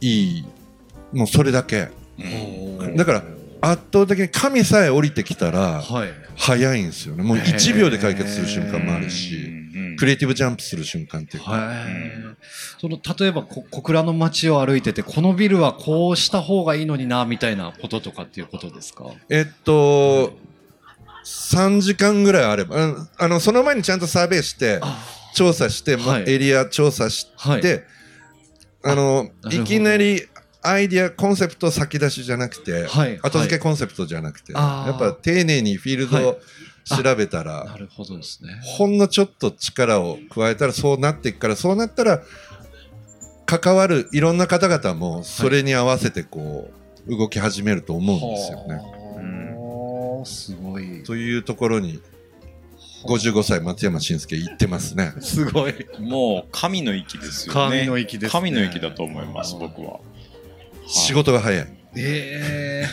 [0.00, 0.06] い。
[0.06, 0.44] いい
[1.12, 1.88] もうそれだけ。
[2.18, 3.22] うんだから
[3.60, 6.08] 圧倒的に神さえ降りてきたらはい。
[6.36, 7.22] 早いんですよね。
[7.22, 11.52] もう1秒で解決する瞬間もあるうしんクリエイティブジャンプする瞬間っていうか。
[11.52, 11.76] はい。
[12.80, 19.04] その例えばこ小倉の街を歩いててこのビルはこうした方がいいのになみたいなこととかっていうことですか？
[19.30, 20.32] えっと
[21.24, 24.80] 3時間ぐらいあればうんあのその前にちゃんとサーベイして
[25.34, 26.30] 調査して、まはい。
[26.30, 27.84] エリア調査して、はい。
[28.86, 30.22] あのいきなり
[30.62, 36.40] アイディアコンセプト先出しじゃなくて、はい後付けコンセプトじゃなくて、やっぱ丁寧にフィールドを
[36.84, 38.60] 調べたら、なるほどですね。
[38.62, 42.22] ほんのちょっと力を加えたらそうなっていくからそうなったら
[43.46, 46.70] 関わるいろんな方々もそれに合わせてこ
[47.06, 48.74] う動き始めると思うんですよね。
[48.76, 50.24] はあ。
[50.24, 51.02] すごい。
[51.02, 52.00] というところに
[53.06, 55.12] 55歳松山真介行ってますね。
[55.20, 55.74] すごい。
[56.00, 57.78] もう神の域ですよね。
[57.78, 58.30] 神の域ですね。
[58.32, 60.00] 神の域だと思います僕は。
[60.86, 61.66] 仕事が早い。
[61.96, 62.88] ええ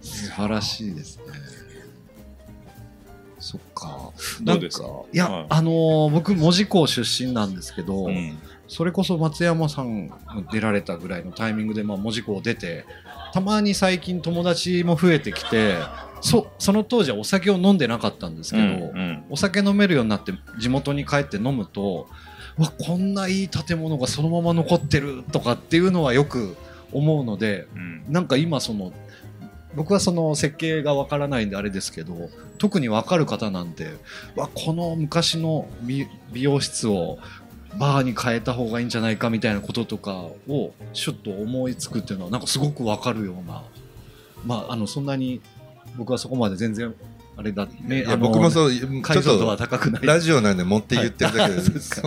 [0.00, 1.24] 素晴らしいですね。
[3.38, 4.10] そっか。
[4.42, 4.86] どうですか？
[5.12, 5.46] いや、はい。
[5.48, 8.38] あのー僕門司港出身なんですけど、うん。
[8.66, 10.16] それこそ松山さんが
[10.50, 12.86] 出られたぐらいのタイミングで、まあ、門司港を出て
[13.34, 15.76] たまに最近友達も増えてきて
[16.24, 22.08] そその当時はお酒を飲んでなかったんですけど、うんお酒飲めるようになって地元に帰って飲むと
[22.56, 26.56] わこんないい建物がそのまま残ってるとかっていうのはよく
[26.92, 28.04] 思うのでうん。
[28.08, 28.92] なんか今その
[29.74, 33.88] 僕はその設計がわからないんであれですけど特にわかる方なんて
[34.36, 37.18] わこの昔の美美容室を
[37.78, 40.12] バーに変えた方がいいんじゃないかみたいなこととか
[40.48, 43.64] をちょっと思いつくっていうのはなんかすごくわかるような
[44.46, 45.40] まああのそんなに
[45.96, 46.94] 僕はそこまで全然
[47.36, 48.00] あれだね。
[48.00, 50.06] いやあの僕もそうちょっと高くない。
[50.06, 52.02] ラジオなんで持って言ってるだけで、 す。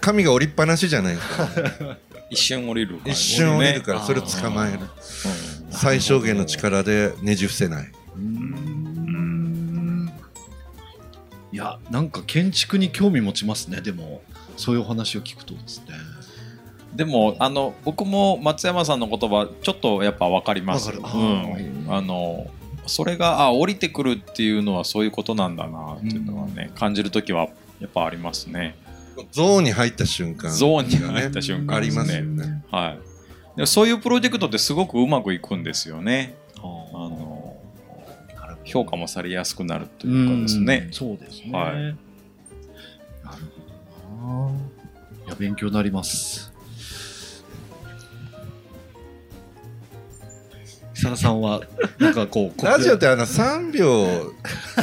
[0.00, 1.48] 神が降りっぱなしじゃないですか。
[2.30, 3.98] 一瞬降りる一瞬降りるかね。
[3.98, 4.78] らそれを捕まえる。
[4.80, 4.88] うん
[5.72, 7.92] 最小限の力でねじ伏せない。
[11.52, 13.80] いやなんか建築に興味持ちますね。
[13.80, 14.22] でも
[14.56, 15.94] そういうお話を聞くとですね
[16.94, 20.88] でもあの僕も松山さんの言葉ちょっとやっぱ分かります。
[20.88, 21.04] わかる。
[21.06, 22.46] あうーん、あの
[22.86, 27.48] それがあ降りてくるっていうのはそういうことなんだなっていうのはね、感じる時は
[27.78, 28.76] やっぱありますね。
[29.30, 32.64] ゾーンに入った瞬間、ゾーンに入った瞬間ありますよね。
[32.70, 32.96] は
[33.56, 33.58] い。
[33.58, 36.34] でそういうプロジェクトってすごくうまくいくんですよね。
[36.56, 37.56] あの
[38.64, 40.84] 評価もされやすくなるというかですね。
[40.86, 41.50] うんそうですね。
[41.52, 41.74] はい。
[41.74, 41.96] なる
[43.22, 45.26] ほどな。
[45.26, 46.49] いや勉強になります。
[51.00, 51.62] 設楽さんは
[51.98, 54.34] なんかこうラジオってあの3秒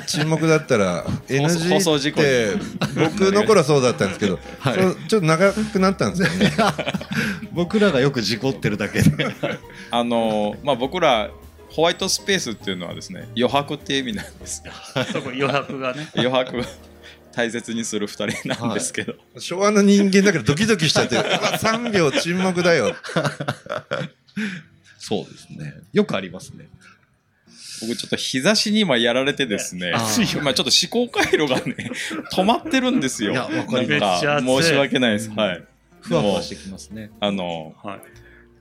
[0.08, 2.56] 沈黙だったら 放 NG って
[2.95, 4.77] 僕の頃はそうだったんですけど、はい
[5.08, 6.53] ちょっと長くなったんですよね。
[7.53, 9.27] 僕らがよく事故ってるだけで。
[9.91, 11.30] あのまあ僕ら
[11.69, 14.71] ホワイトスペースっていうのはですね余白っていう意味なんですよ
[15.12, 16.63] そこ余白がね余白を
[17.34, 22.95] 大切にする2人なんですけど、昭和の人間だからドキドキしちゃって、うわ3秒沈黙だよ。
[25.08, 25.74] そうですね。
[25.93, 26.67] よくありますね。
[27.80, 29.93] 僕ちょっと日差しに今やられてですね。
[30.36, 31.91] 今ちょっと思考回路がね
[32.36, 33.32] 止まってるんですよ。
[33.32, 33.72] いやわかります。
[33.72, 34.63] なんめっちゃ暑い。
[34.63, 35.63] 申し訳ないです、はい。
[36.02, 37.10] ふわふわしてきますね。
[37.22, 38.00] あのはい。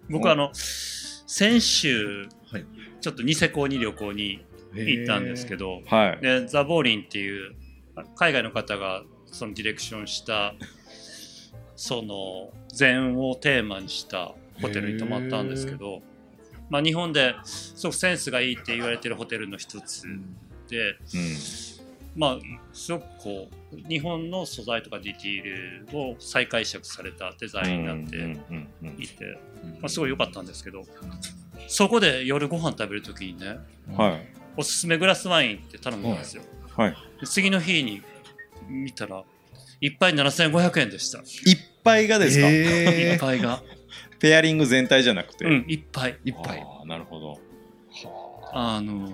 [0.09, 2.65] 僕あの先週はい。
[3.01, 5.83] ちょっとニセコに旅行に行ったんですけど。
[5.85, 6.23] どはい。
[6.23, 7.57] でザ・ボーリンっていう
[8.15, 10.55] 海外の方がそのディレクションした
[11.75, 14.33] その禅をテーマにした
[14.63, 16.03] ホテルに泊まったんですけど、
[16.69, 20.05] まあ、日本ですごくセンスがいいって言われてるホテルの一つ
[20.69, 21.37] でうん。
[22.17, 22.39] まあ
[22.73, 29.39] すごくこう日本の素材とかディティールを再解釈されたデザインになっていて、
[29.81, 30.83] まあ、すごい良かったんですけど
[31.69, 33.59] そこで夜ご飯食べる時にね
[33.91, 34.29] うんはい。
[34.57, 36.43] おすすめグラスワインって頼むんですよ、
[36.75, 36.97] はい。
[37.21, 38.01] で次の日に
[38.69, 39.23] 見たら
[39.83, 41.21] 一杯7500円でした。
[41.21, 43.63] 一杯がですか、一え杯が
[44.19, 46.61] ペアリング全体じゃなくて、うん一杯一杯。
[46.61, 47.41] あーなるほど。
[48.53, 48.81] あ。
[48.81, 49.09] の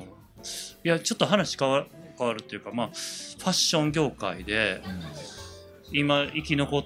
[0.84, 1.86] いやちょっと話変わる
[2.18, 4.82] 変わるっていうかまあファッション業界で
[5.92, 6.84] 今生き残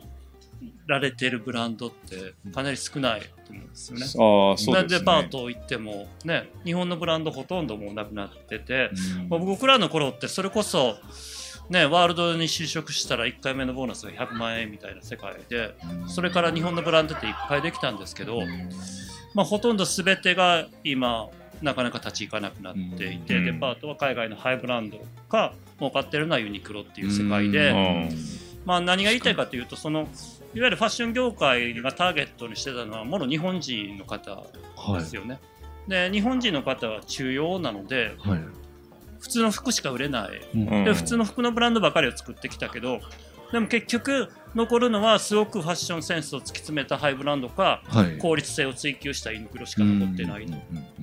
[0.87, 4.05] られてるブランドってかなり少ないと思うんですよね。
[4.05, 4.99] ああそうですね。
[4.99, 8.91] デパート行ってもね日本のブランドほとんどもうなくなってて、
[9.29, 10.97] まあ僕らの頃ってそれこそ
[11.71, 15.75] ねワールドに就職したら1回目のボーナスが100万円みたいな世界で
[16.09, 18.41] それから日本のブランドっていっぱいできたんですけど、
[19.35, 21.29] まあ、ほとんど全てが今
[21.63, 24.99] なかなか立ち行かなくなっていて、うんデパートは海外のハイブランド
[25.29, 28.09] が儲かってるのはユニクロっていう世界で、うん
[28.65, 34.45] まあ、何が言いたいかというとそのいわゆるファッション業界がターゲットにしてたのはもろ日本人の方
[34.95, 35.39] ですよね。
[35.87, 38.41] で日本人の方は中央なのではい。
[39.21, 40.41] 普通の服しか売れない。
[40.55, 40.85] うん。
[40.85, 43.01] で普通の服のブランドばかりを作ってきたけど
[43.53, 48.19] でも結局残るのはすごくファッションセンスを突き詰めたハイブランドかはい。
[48.19, 50.55] 効率性を追求したユニクロしか残ってないと。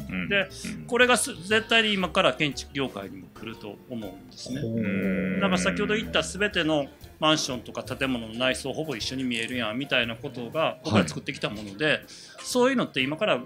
[0.09, 0.29] うん。
[0.29, 0.49] で
[0.87, 4.61] これがす絶対に今から建築業界にも来ると思うんですね。
[4.61, 4.65] う。
[4.67, 6.87] んだから先ほど言った全ての
[7.19, 12.01] マンションとか建物の内装ほぼ一緒に見えるやんみたいなことが僕ら作ってきたもので、
[12.41, 13.39] そういうのって今から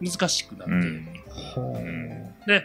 [0.00, 1.04] 難しくなっている、
[1.56, 2.64] うんで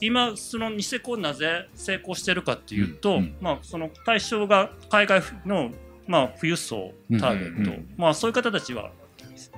[0.00, 5.70] 今そのニセコなぜ成功してるかっていうと、うんまあ、その対象が海外の、
[6.06, 8.90] まあ、富裕層ターゲット、うんまあ、そういう方たちは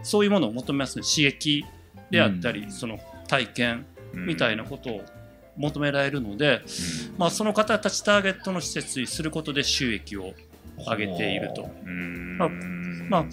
[0.02, 1.64] そういうものを求めますね刺激
[2.10, 2.70] であったり、うん。
[2.70, 5.02] その体験みたいなことを
[5.56, 6.62] 求められるので、
[7.12, 7.18] うん。
[7.18, 10.34] まあ、その方たちターゲットの施設にすることで収益を
[10.78, 11.70] 上げていると。
[11.84, 12.38] うん。
[12.38, 12.48] まあ
[13.08, 13.26] まあ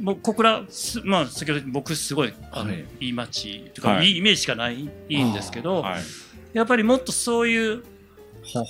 [0.00, 6.02] 僕小倉す、まあ、先ほど僕すごいあの、はいい、い街とか、はいい、いイメージしかないいいんですけど、はい
[6.52, 7.84] やっぱりもっとそういう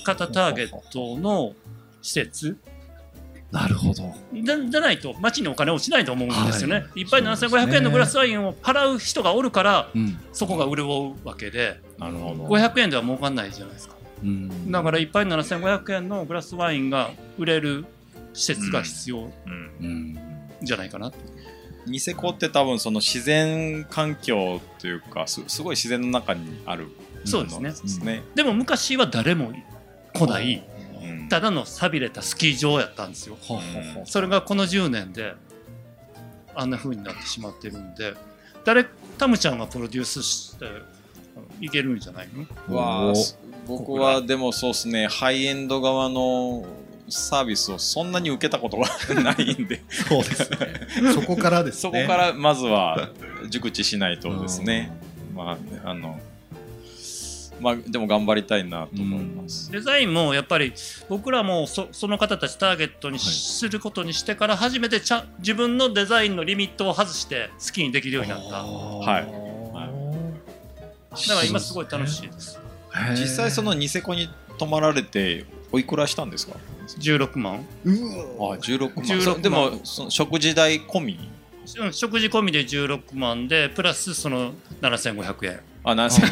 [0.05, 1.55] 方ターゲットの
[2.03, 2.59] 施設
[3.51, 4.14] なるほど。
[4.33, 10.19] じゃないと街にお金落ちないと思うんですよね。、はいっぱいそうですね7500円のグラスワインを払う人がおるからうん。
[10.33, 13.95] そこが潤うわけでなるほど500円では儲かんないじゃないですか。
[14.23, 17.87] うんだから1杯7500円のグラスワインが売れる
[18.35, 19.31] 施設が必要うん
[19.81, 20.30] うん。
[20.62, 21.11] じゃないかな。
[21.11, 21.16] と。
[21.87, 26.88] ニセコって多分その自然環境というかすすごい自然の中にある
[27.25, 27.70] そうですね。
[27.70, 28.23] ですね。
[28.35, 29.53] でも昔は誰も
[30.12, 30.62] 来ない
[31.03, 31.29] うん。
[31.29, 33.37] ただの寂れたスキー場やったんですよ。
[33.49, 33.61] はは
[34.01, 35.35] はそれがこの10年で
[36.55, 38.14] あんな風になってしまってるんで。
[38.62, 38.85] 誰
[39.16, 40.66] タムちゃんがプロデュースして
[41.62, 42.29] いけるんじゃない
[42.68, 42.77] の？
[42.77, 43.14] わ
[43.66, 45.07] 僕はでもそうですね。
[45.07, 46.66] ハイエンド側の
[47.11, 48.88] サービスをそんなに受けたことが
[49.23, 49.83] ないんで。
[49.90, 50.59] そうですね。
[51.12, 51.81] そこからですね。
[51.81, 53.11] そこからまずは
[53.49, 54.92] 熟知しないとですね。
[55.35, 56.18] まああの
[57.61, 59.70] まあでも頑張りたいなと思います。
[59.70, 60.73] デザインもやっぱり
[61.09, 68.44] 僕らもそその方たちターゲットにすることにしてから初めてちゃん自分のデザインのリミットを外して好きにできるようになった。
[68.51, 69.27] だかはい。
[71.29, 72.59] ら今すごい楽しいです。
[73.14, 76.56] い実際そのニセコに泊まられておいくらしたんですか
[76.98, 77.90] ？16万、う
[78.38, 79.04] あわ16万。
[79.04, 79.42] 16万。
[79.42, 81.30] でもその食事代込み？
[81.78, 85.61] うん、食事込みで16万でプラスその7500円。
[85.85, 86.24] あ何千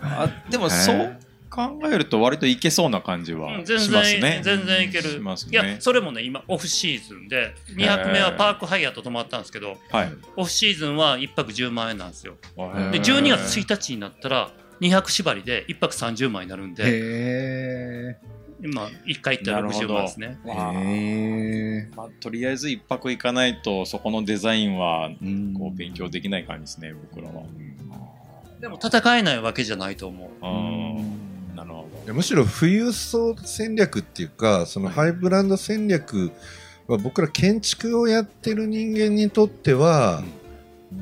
[0.00, 1.16] あでもそう
[1.50, 4.40] 考えると割といけそうな感じはします然、ね。
[4.42, 5.52] 全然いける、しますね。
[5.52, 10.12] いやそれもね今オフシーズンで2泊目はパークハイアット泊まったんですけどはい。
[10.36, 12.34] オフシーズンは1泊10万円なんですよ。
[12.56, 12.90] でへー。
[12.92, 14.50] 12月1日になったら
[14.80, 16.82] 2泊縛りで1泊30万になるんで。
[16.86, 18.16] へ
[18.62, 20.38] 今1回行ったら60万ですね。
[21.94, 25.10] まあ、とりあえず一泊行かないとそこのデザインは
[25.58, 27.42] こう勉強できない感じですね僕らは。
[28.60, 30.46] でも戦えないわけじゃないと思う。
[30.46, 30.48] う
[31.52, 31.56] ん。
[31.56, 36.32] なるほいやむしろ富裕層戦略っていうかそのハイブランド戦略
[36.86, 40.22] は僕ら建築をやってる人間にとっては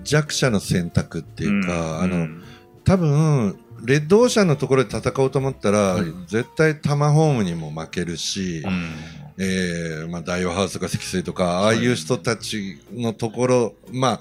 [0.03, 1.51] 弱者の選択ってど。
[1.51, 2.41] いうか、あのうん
[2.85, 8.91] 多分レッドオーシャンのところで戦おうと思ったら、うん絶対タマホームにも負けるし、うん。
[9.39, 14.20] えーまあ、大和ハウスとか積水とかああいう人たちのところ、ま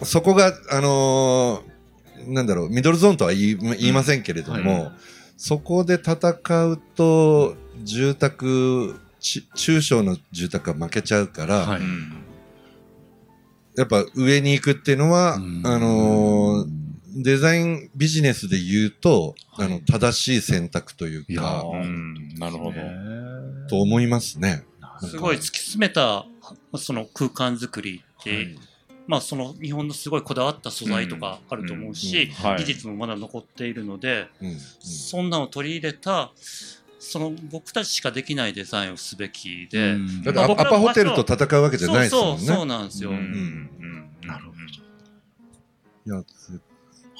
[0.00, 4.92] あそこがあのーなんだろうミドルゾーンとは言い言いませんけれども、は
[5.36, 6.16] そこで戦
[6.66, 11.80] うと住宅ち中小の住宅が負けちゃうから、はい。
[11.80, 12.24] うん
[13.76, 15.62] やっぱ上に行くっていうのは、うん。
[15.64, 16.87] あのー
[17.22, 19.66] デザインビジネスで言うと、はい。
[19.66, 22.74] あの、正しい選択というか、ーうんなるほど。
[23.68, 24.64] と思いますね。
[25.00, 26.26] すごい突き詰めた
[26.76, 28.54] その空間作りって、
[29.06, 32.50] まあその日本のすごいこだわった素材とかあると思うし、うん。
[32.50, 32.58] はい。
[32.58, 34.48] 技術もまだ残っているので、うん。
[34.48, 34.58] うん。
[34.60, 36.32] そんなのを取り入れた
[36.98, 40.22] その僕たちしかできないデザインをすべきで、うん。
[40.22, 42.38] だってアアパホテルと戦うわけじゃないですもんね。
[42.38, 43.16] そうそうそうなんですよ、うん。
[43.16, 43.20] ん。
[44.22, 44.28] うん。
[44.28, 44.52] なるほ
[46.06, 46.24] いや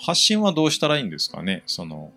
[0.00, 1.62] 発信はどうしたらいいんですかね？
[1.66, 2.12] その。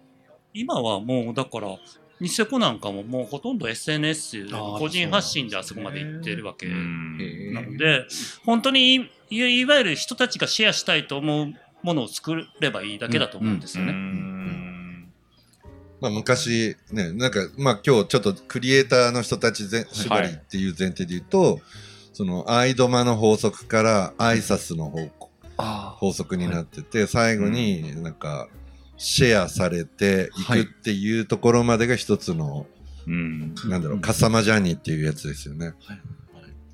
[0.53, 1.77] 今はもうだから
[2.19, 7.53] ニセコなんかももうほとんど SNS 個人発信であそこまで行ってるわけうん。
[7.53, 8.05] なので
[8.45, 11.53] 本当にいいいわゆる人たちがシェアしたいと思う
[11.83, 13.91] ものを作ればいいだけだと思うんですよね。
[13.91, 15.11] うん。
[15.99, 21.59] まあ昔ね、なんか、まあ今日ちょっとクリエイターの人たちぜ縛りっていう前提で言うと、
[22.13, 25.20] そのアイドマの法則からアイサスの方あ
[25.57, 28.47] 法則になってて、最後になんか
[28.97, 32.65] シェアされていくっていうところまでが一つの、
[33.07, 35.73] うんなんだろう、うんカサマジャーニーっていうやつですよね。
[35.85, 36.01] はい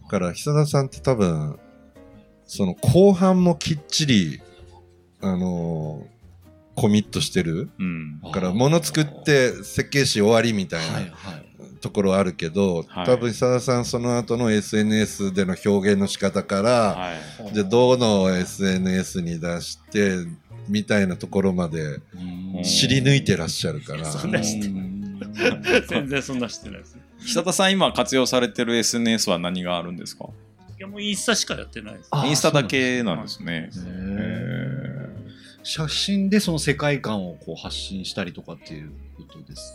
[0.03, 1.59] だから久田さんって多分、
[2.45, 4.41] その後半もきっちり、
[5.21, 6.17] あのー
[6.77, 7.71] コミットしてる。
[7.79, 10.99] うんだから物作って設計士終わりみたいな。
[11.87, 13.05] ところあるけど、はい。
[13.05, 17.13] 多分久田さんその後の SNS での表現の仕方から、は
[17.49, 17.53] い。
[17.53, 20.17] じゃあどの SNS に出して
[20.67, 21.99] みたいなところまで
[22.63, 25.21] 知り抜いてらっしゃるから、 そんなしてうん。
[25.87, 26.97] 全然そんなしてないです。
[27.19, 30.25] 久田さん今活用されてる SNS は何があるんですか？
[30.77, 32.09] いやもうインスタしかやってないです。
[32.11, 33.53] あインスタだけなんですね。
[33.53, 35.07] へへー。
[35.63, 39.73] 写真でその世界観をこう発信したりとかっていうことです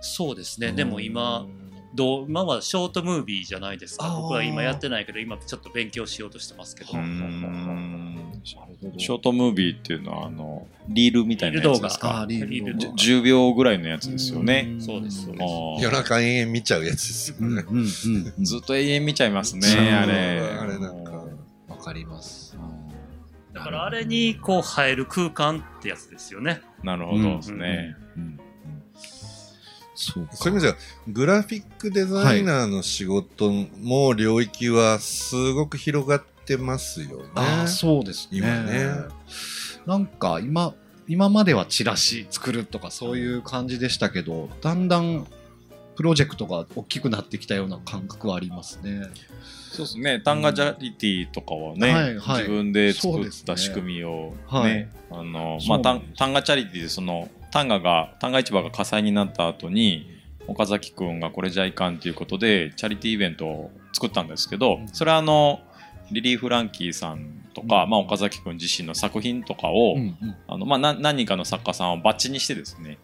[0.00, 0.72] そうですね。
[0.72, 1.46] でも今、
[1.94, 4.14] どう今はショートムービーじゃないですか。
[4.20, 6.90] 僕は今やってないけど、今ちょっと勉強しようとしてますけど。
[8.96, 12.08] ショートムービーっていうのはあのリールみたいなやつですあか。
[12.24, 14.76] ーリール動画10秒ぐらいのやつですよね。
[14.78, 15.84] そうですそうです。
[15.84, 17.64] 夜中延々見ちゃうやつですよね。
[17.68, 17.84] うんうん
[18.38, 18.44] うん。
[18.44, 20.40] ずっと永遠見ちゃいますねあれ。
[20.40, 21.24] あれなんか
[21.68, 22.56] わかります。
[23.52, 26.60] だからあれにこう映える空間ってやつですよね。
[26.84, 27.96] なるほどですね、
[29.98, 30.36] そうか。
[30.36, 30.76] そういう意味では
[31.08, 37.24] グラフィックデザイナーの仕事も領域はすごく広がってますよね。
[37.34, 38.38] ああそうですね。
[38.38, 38.86] 今ね。
[39.86, 40.74] なんか今
[41.08, 45.26] 今まではチラシ作るとかそういう感じでしたけどだんだん
[45.96, 49.02] プロジェクトが大きくなってきたような感覚はありますね。
[49.72, 50.20] そうですね。
[50.24, 52.42] タンガチャリティとかはね、はいはい。
[52.42, 54.88] 自分で作った仕組みをねはい。
[55.10, 56.18] あのそまあタンうなんです。
[56.18, 65.60] タンガチャリティでそのタンガがタンガ市場が火災になった後に岡崎くんがこれじゃいかんということでチャリティーイベントを作ったんですけど、それはあの
[66.10, 70.36] リリー・フランキーさんとか、まあ、岡崎くん自身の作品とかを、うんうん。
[70.46, 72.98] あのまあ、な何人かの作家さんをバッチにしてですね、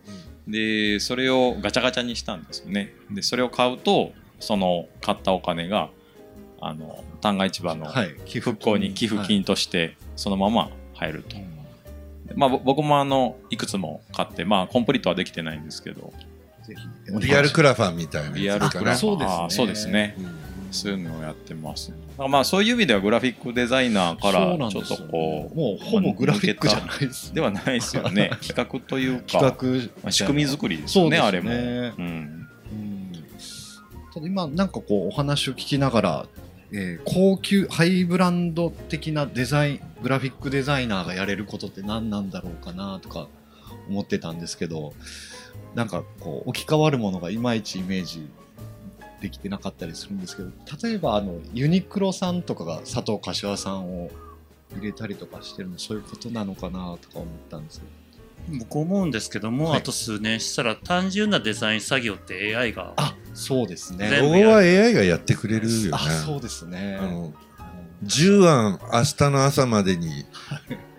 [0.48, 2.94] でそれをガチャガチャにしたんですよね。
[3.10, 5.90] でそれを買うとその買ったお金が
[6.60, 7.92] あの旦過市場の
[8.40, 11.36] 復興に寄付金としてそのまま入ると、
[12.34, 16.12] まあ、ぼ僕もあのいくつも買ってまあコンプリートはできてないんですけど。
[16.66, 17.26] ぜひ。
[17.26, 18.72] リアルクラファンみたいなリアやつかな。
[18.72, 19.44] ルクラフそうですね。
[19.46, 20.14] あそうですね。
[20.18, 20.44] うん。
[20.74, 21.90] そういうのをやってます。
[21.90, 29.52] だからまあそういう意味ではグラフィックデザイナーからちょっとこうもうほぼグラフィックじゃないですではないですよね企画というか。
[29.52, 31.18] 企画まあ仕組み作りですねよね。
[31.18, 32.46] あれも、うん、うん。
[34.12, 36.26] ただ今なんかこうお話を聞きながら、
[36.76, 43.28] えー高級ハイブランド的なデザイングラフィックデザイナーがやれることって何なんだろうかなとか
[43.88, 44.92] 思ってたんですけど
[45.74, 48.28] なんかこう置き換わるものがいまいちイメージ
[49.20, 50.50] できてなかったりするんですけど
[50.82, 54.10] 例えばあのユニクロさんとかが佐藤柏さんを
[54.76, 58.04] 入れたりとかしてるのそういうことなのかなとか思ったんですけど。
[58.58, 59.78] 僕思うんですけども、はい。
[59.78, 64.10] あと数年したら単純なデザイン作業って AI があそうですね。
[64.20, 65.90] ロゴは AI がやってくれるよね。
[65.92, 66.96] あそうですね。
[67.00, 67.34] あの
[68.04, 70.24] 10案明日の朝までに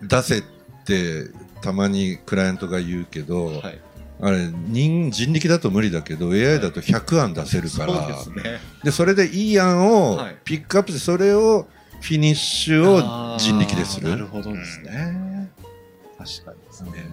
[0.01, 0.43] 出せっ
[0.85, 1.29] て
[1.61, 3.81] たまにクライアントが言うけど、はい。
[4.21, 8.59] あれ人人力だと無理だけど AI だと100案出せるから、そうですね。
[8.83, 10.35] でそれでいい案をはい。
[10.43, 11.67] ピックアップしてそれを
[12.01, 14.09] フィニッシュを人力でする。
[14.09, 15.49] なるほどですね。
[16.17, 16.57] 確かに。
[16.65, 17.05] ですね。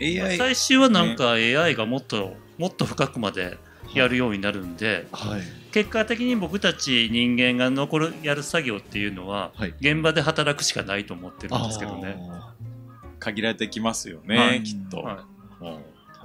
[0.00, 3.58] AI 最終はなんか AI がもっともっと深くまで
[3.94, 5.42] やるようになるんで、はい。
[5.72, 12.18] 結果的に僕たち人間が残るやる作業っていうのは、はい現場で働くしかないと思ってるんですけどね。
[13.18, 15.02] 限られてきますよね、はいきっと、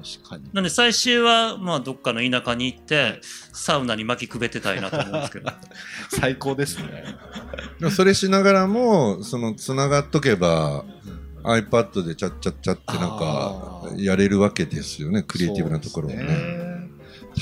[0.02, 0.50] 確かに。
[0.54, 3.20] なんで最終は、まあ、どっかの田舎に行って、
[3.54, 5.52] サウナに巻きくべてたいなと思うんですけど。
[6.10, 7.16] 最高ですね。
[7.92, 10.86] それしながらも、その、つながっとけば、
[11.44, 16.24] iPad でチャッチャッチャってなんかやれるわけですよね、クリエイティブなところをね。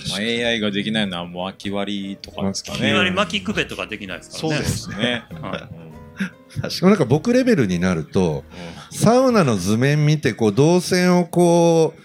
[0.10, 2.90] まあ、AI ができないのはもう空き割りとかですかね。
[2.90, 4.56] いわゆる巻きくべとかできないですからね。
[4.58, 5.26] そうですね。
[5.42, 5.90] はい
[6.50, 8.44] でもなんか僕レベルになると、
[8.92, 12.02] サウナの図面見て、こう、動線をこう、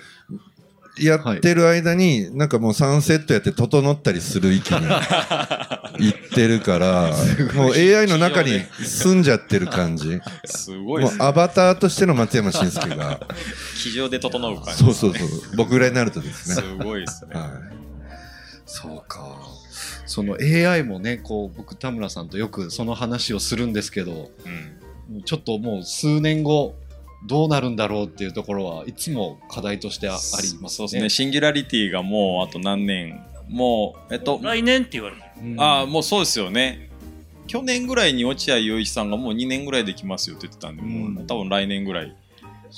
[0.98, 4.96] やってる間に、なんかもうサンセットやって整ったりする域に行
[6.14, 7.10] ってるから、
[7.54, 10.20] もう AI の中に住んじゃってる感じ。
[10.44, 13.20] すごいアバターとしての松山慎介が。
[13.76, 14.84] 机上で整う感じ。
[14.84, 15.28] そうそうそう。
[15.56, 16.84] 僕ぐらいになるとですすね。
[16.84, 17.34] ごいですね。
[17.34, 17.50] は
[18.66, 19.36] そうか。
[20.06, 24.30] その AI もね、こう、僕、田村さんとよくその話をするんですけど、
[25.10, 25.22] うん。
[25.24, 26.76] ちょっともう数年後、
[27.26, 30.68] どうなるんだろうっていうところはいつも課題としてあありますね。
[30.68, 31.08] そうですね。
[31.08, 33.20] シンギュラリティがもうあと何年？
[33.48, 35.22] もう、えっと、来年って言われる。
[35.42, 36.90] うんああ、もうそうですよね。
[37.46, 42.16] 去年ぐらいに落合陽一さんがもう2年ぐらいできますよって言ってたんで、もううん多分来年ぐらい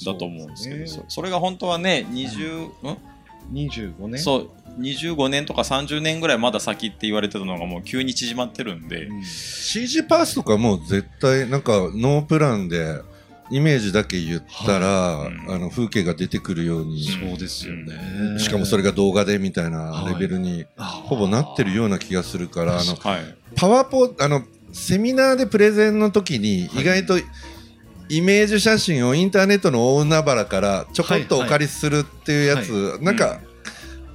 [0.05, 2.99] だと思うんですけど、そうそそれが本当はね、20、ん
[3.53, 4.18] 25年？
[4.20, 9.24] そう、25年とか30年ぐらいまだ先って言われてたのがもう急に縮まってるんで、うんい。
[9.24, 13.01] CG パースとかもう絶対、なんかノープランで、
[13.51, 15.32] イメージだけ言ったら、はい。
[15.32, 15.55] うん。
[15.55, 18.38] あの風景が出てくるように、そうですよね。
[18.38, 23.36] しかもそれが動画でみたいなレベルにほぼなってるような気がするから、あのはい。
[23.55, 24.42] パワポあの
[24.72, 27.18] セミナーでプレゼンの時に意外と
[28.09, 33.40] イメージ写真をインターネットの大海原からちょこっとお借りするっていうやつ、はなんか、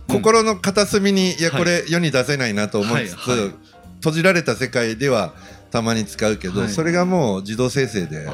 [0.07, 1.59] 心の片隅にいやはい。
[1.59, 3.39] これ世に出せないなと思いつつ、はい。
[3.39, 3.51] はい。
[3.95, 5.33] 閉じられた世界では
[5.71, 6.69] たまに使うけど、はい。
[6.69, 8.31] それがもう自動生成であ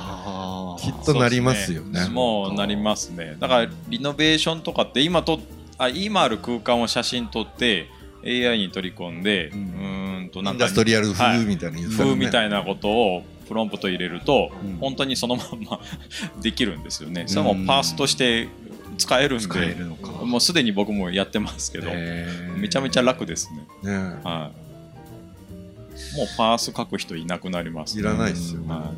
[0.92, 2.08] きっとなりますよね。
[2.08, 3.36] もうなりますね。
[3.40, 5.40] だからリノベーションとかって今と
[5.78, 7.88] あ今ある空間を写真撮って
[8.24, 15.80] AI に取り込んで、ううんとなんインかダストリアルはい風みたいな言ってたよ風ねみたいなことをプロンプト入れると、うん本当にそのまんま
[16.42, 17.24] できるんですよね。
[17.28, 18.48] それはもうパースとして
[18.98, 20.12] 使えるんで、使えるのか。
[20.26, 21.92] もうすでに僕もやってますけど、
[22.58, 23.50] めちゃめちゃ楽です
[23.84, 23.92] ね。
[23.92, 24.68] ねはい。
[26.16, 28.94] もうパース書く人いなくなります、いらないっすよねは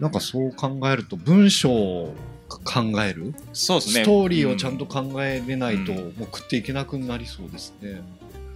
[0.00, 2.14] なんかそう考えると文章を
[2.48, 4.04] 考える、そうですね。
[4.04, 8.00] ストーリーをちゃんと考えれないと、うんもう食っていけなくなりそうですね。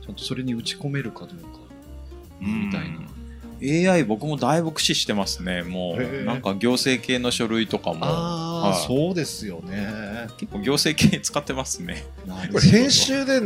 [0.03, 1.37] ちゃんとそれに打ち込めるかどうか。
[2.41, 3.13] うんみたいな。
[3.65, 5.63] AI 僕もだいぶ駆使してますね。
[5.63, 10.29] もうなんか行政系の書類とかもああ、はいそうですよね。
[10.37, 12.05] 結構行政系使ってますね。
[12.53, 13.41] これ編集で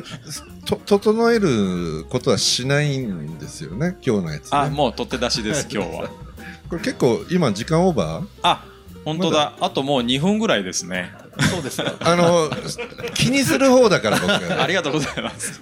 [0.65, 6.26] と整えることはしないんですよね今日のやつ、ね、あ、もう取って出しです今日は。
[6.69, 8.27] これ結構今時間オーバー？
[8.43, 8.65] あ、
[9.05, 9.53] 本当だ。
[9.61, 11.13] あともう2分ぐらいですね。
[11.51, 11.93] そうですか。
[12.01, 12.51] あの
[13.15, 15.61] 気にする方だから僕 ありがとうございます。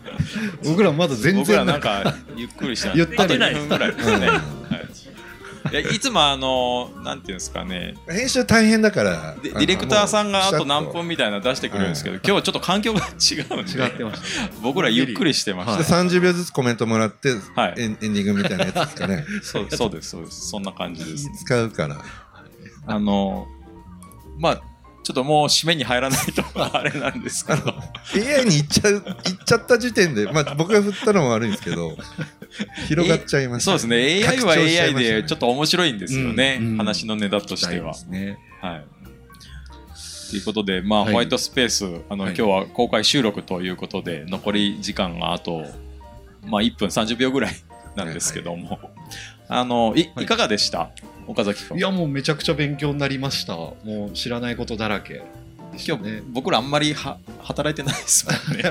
[0.64, 4.28] 僕らまだ全僕ら然なんかゆっくりしてゆったりあと2分ぐらいですね。
[4.28, 4.40] はい
[5.80, 7.96] いやいつもあのなんていうんですかね。
[8.08, 14.52] 編集大変だからデディレクターさんがあと何分みたいなの出してくるんですけど、今日はちょっと環境が違うんで違ってました。
[14.62, 17.74] 僕らゆっくりしてましで30秒ずつコメントもらって、はい。
[17.76, 19.24] エンディングみたいなやつですかね。
[19.40, 19.42] た。
[19.44, 20.48] そうそうですそうです。
[20.50, 21.36] そんな感じです、ね。
[21.44, 22.04] 使うから。
[22.86, 23.48] あの
[24.38, 24.62] まあ
[25.04, 27.74] ちょっともう締めに入らないとあれなんですけど。
[28.14, 31.96] AI に行っちゃう行っちゃった時点で、まあ、僕が振ったのも悪いんですけど
[32.88, 34.26] 広がっちゃいました、そうですね。
[34.26, 36.76] AI は AI でちょっと面白いんですよね、うんうん。
[36.78, 37.94] 話のネタとしては。
[38.08, 38.38] ね。
[38.62, 38.84] はい。
[40.30, 41.12] ということで、まあ、はい。
[41.12, 42.34] ホワイトスペース、あの、はい。
[42.36, 45.64] 今日は公開収録ということで、残り時間があと、
[46.46, 47.54] まあ、1分30秒ぐらい
[47.94, 48.80] なんですけども、
[49.48, 50.24] あの、い、はい。
[50.24, 50.90] いかがでした？
[51.26, 51.78] 岡崎君。
[51.78, 53.54] いや、もうめちゃくちゃ勉強になりました。
[53.54, 55.22] もう知らないことだらけ
[55.72, 56.22] でした今日、ね。
[56.28, 58.64] 僕らあんまりは働いてないですもんね。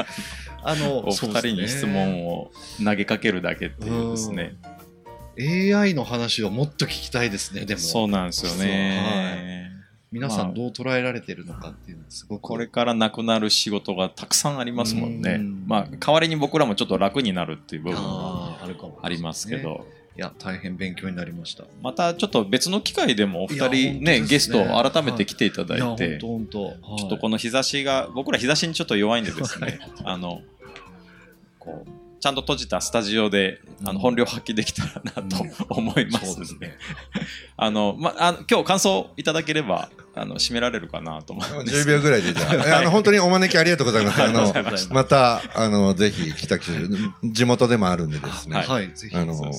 [0.62, 2.50] あの、 お二人に質問を
[2.82, 4.56] 投げかけるだけっていうですね。
[5.38, 7.80] AI の話をもっと聞きたいですね、でも。
[7.80, 9.72] そうなんですよね。
[10.12, 12.42] 皆さまあんどう捉えられてるのかっていうのはすごく。
[12.42, 15.34] これからなくなる仕事がたくさんありますもんね。
[15.34, 18.56] うんまあ、代わりに僕らもちょっと楽になるっていう部分も、
[19.02, 19.58] ありますけ。
[19.58, 19.86] ど。
[20.18, 21.64] いや、大変勉強になりました。
[21.82, 26.96] またちょっと別の機会でもお二人ねねゲスト改めて来ていただいて、いや、本当本当。
[26.96, 30.40] ちょっとこの日差しが僕ら日差しにちょっと弱いんでですね あの
[31.58, 36.76] こうちゃんと閉じたスタジオであの本領発揮できたらなと思います ので、
[37.56, 44.52] あのまあの今日感想いただければあの締められるかなと思うんです10秒ぐらいでじゃあえあの本当にお招きありがとうございますあの
[44.90, 46.88] またあのぜひ北九州
[47.22, 49.16] 地元でもあるんでですね、はいはい、ぜひ。
[49.16, 49.52] あの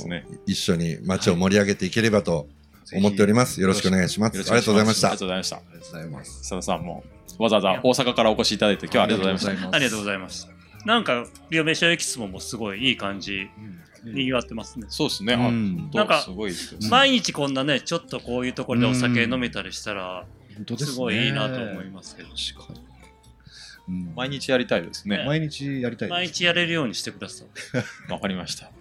[0.45, 2.47] 一緒に街を盛り上げていければと
[2.93, 3.61] 思っております。
[3.61, 4.41] よろしくお願いします。
[4.41, 5.20] ありがとうございましたありが。
[5.20, 5.55] とうございました。
[5.55, 6.38] ありがとうございます。
[6.39, 7.03] 佐田さんも
[7.39, 9.76] わざわざ大阪からお越しいただいて今日はありがとうございました。
[9.76, 10.57] ありがとうございます。
[10.88, 13.49] なんか、リオベーションエキスモもすごいいい感じ、
[14.05, 14.85] にぎわってますね。
[14.88, 15.35] そうですね。
[15.93, 20.25] なんかすごいですよ毎日こんなね、ちょっとこういうところでお酒飲めたりしたら、
[20.77, 22.29] すごいいいなと思いますけど。
[22.29, 22.79] 確かに。
[22.79, 25.23] うん毎日やりたいですね。
[25.25, 26.17] 毎日やりたいです。
[26.17, 27.47] 毎日やれるようにしてください。
[28.11, 28.71] わかりました。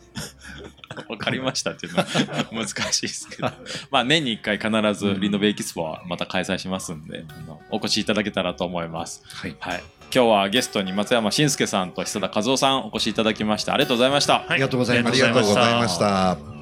[1.08, 2.06] わかりましたっていうのは
[2.52, 3.50] 難しいですけど。
[3.90, 9.22] まあ年に1回必ずリノベエキスポはまた開催しますんで、あのお越しいただけたらと思います。
[9.26, 9.56] はい。
[9.60, 9.82] はい。
[10.14, 13.74] 今日はゲストに松山信介さんと久田和夫さんお越しいただきました。
[13.74, 14.34] ありがとうございました。
[14.34, 16.55] はいありがとうございまありがとうございました。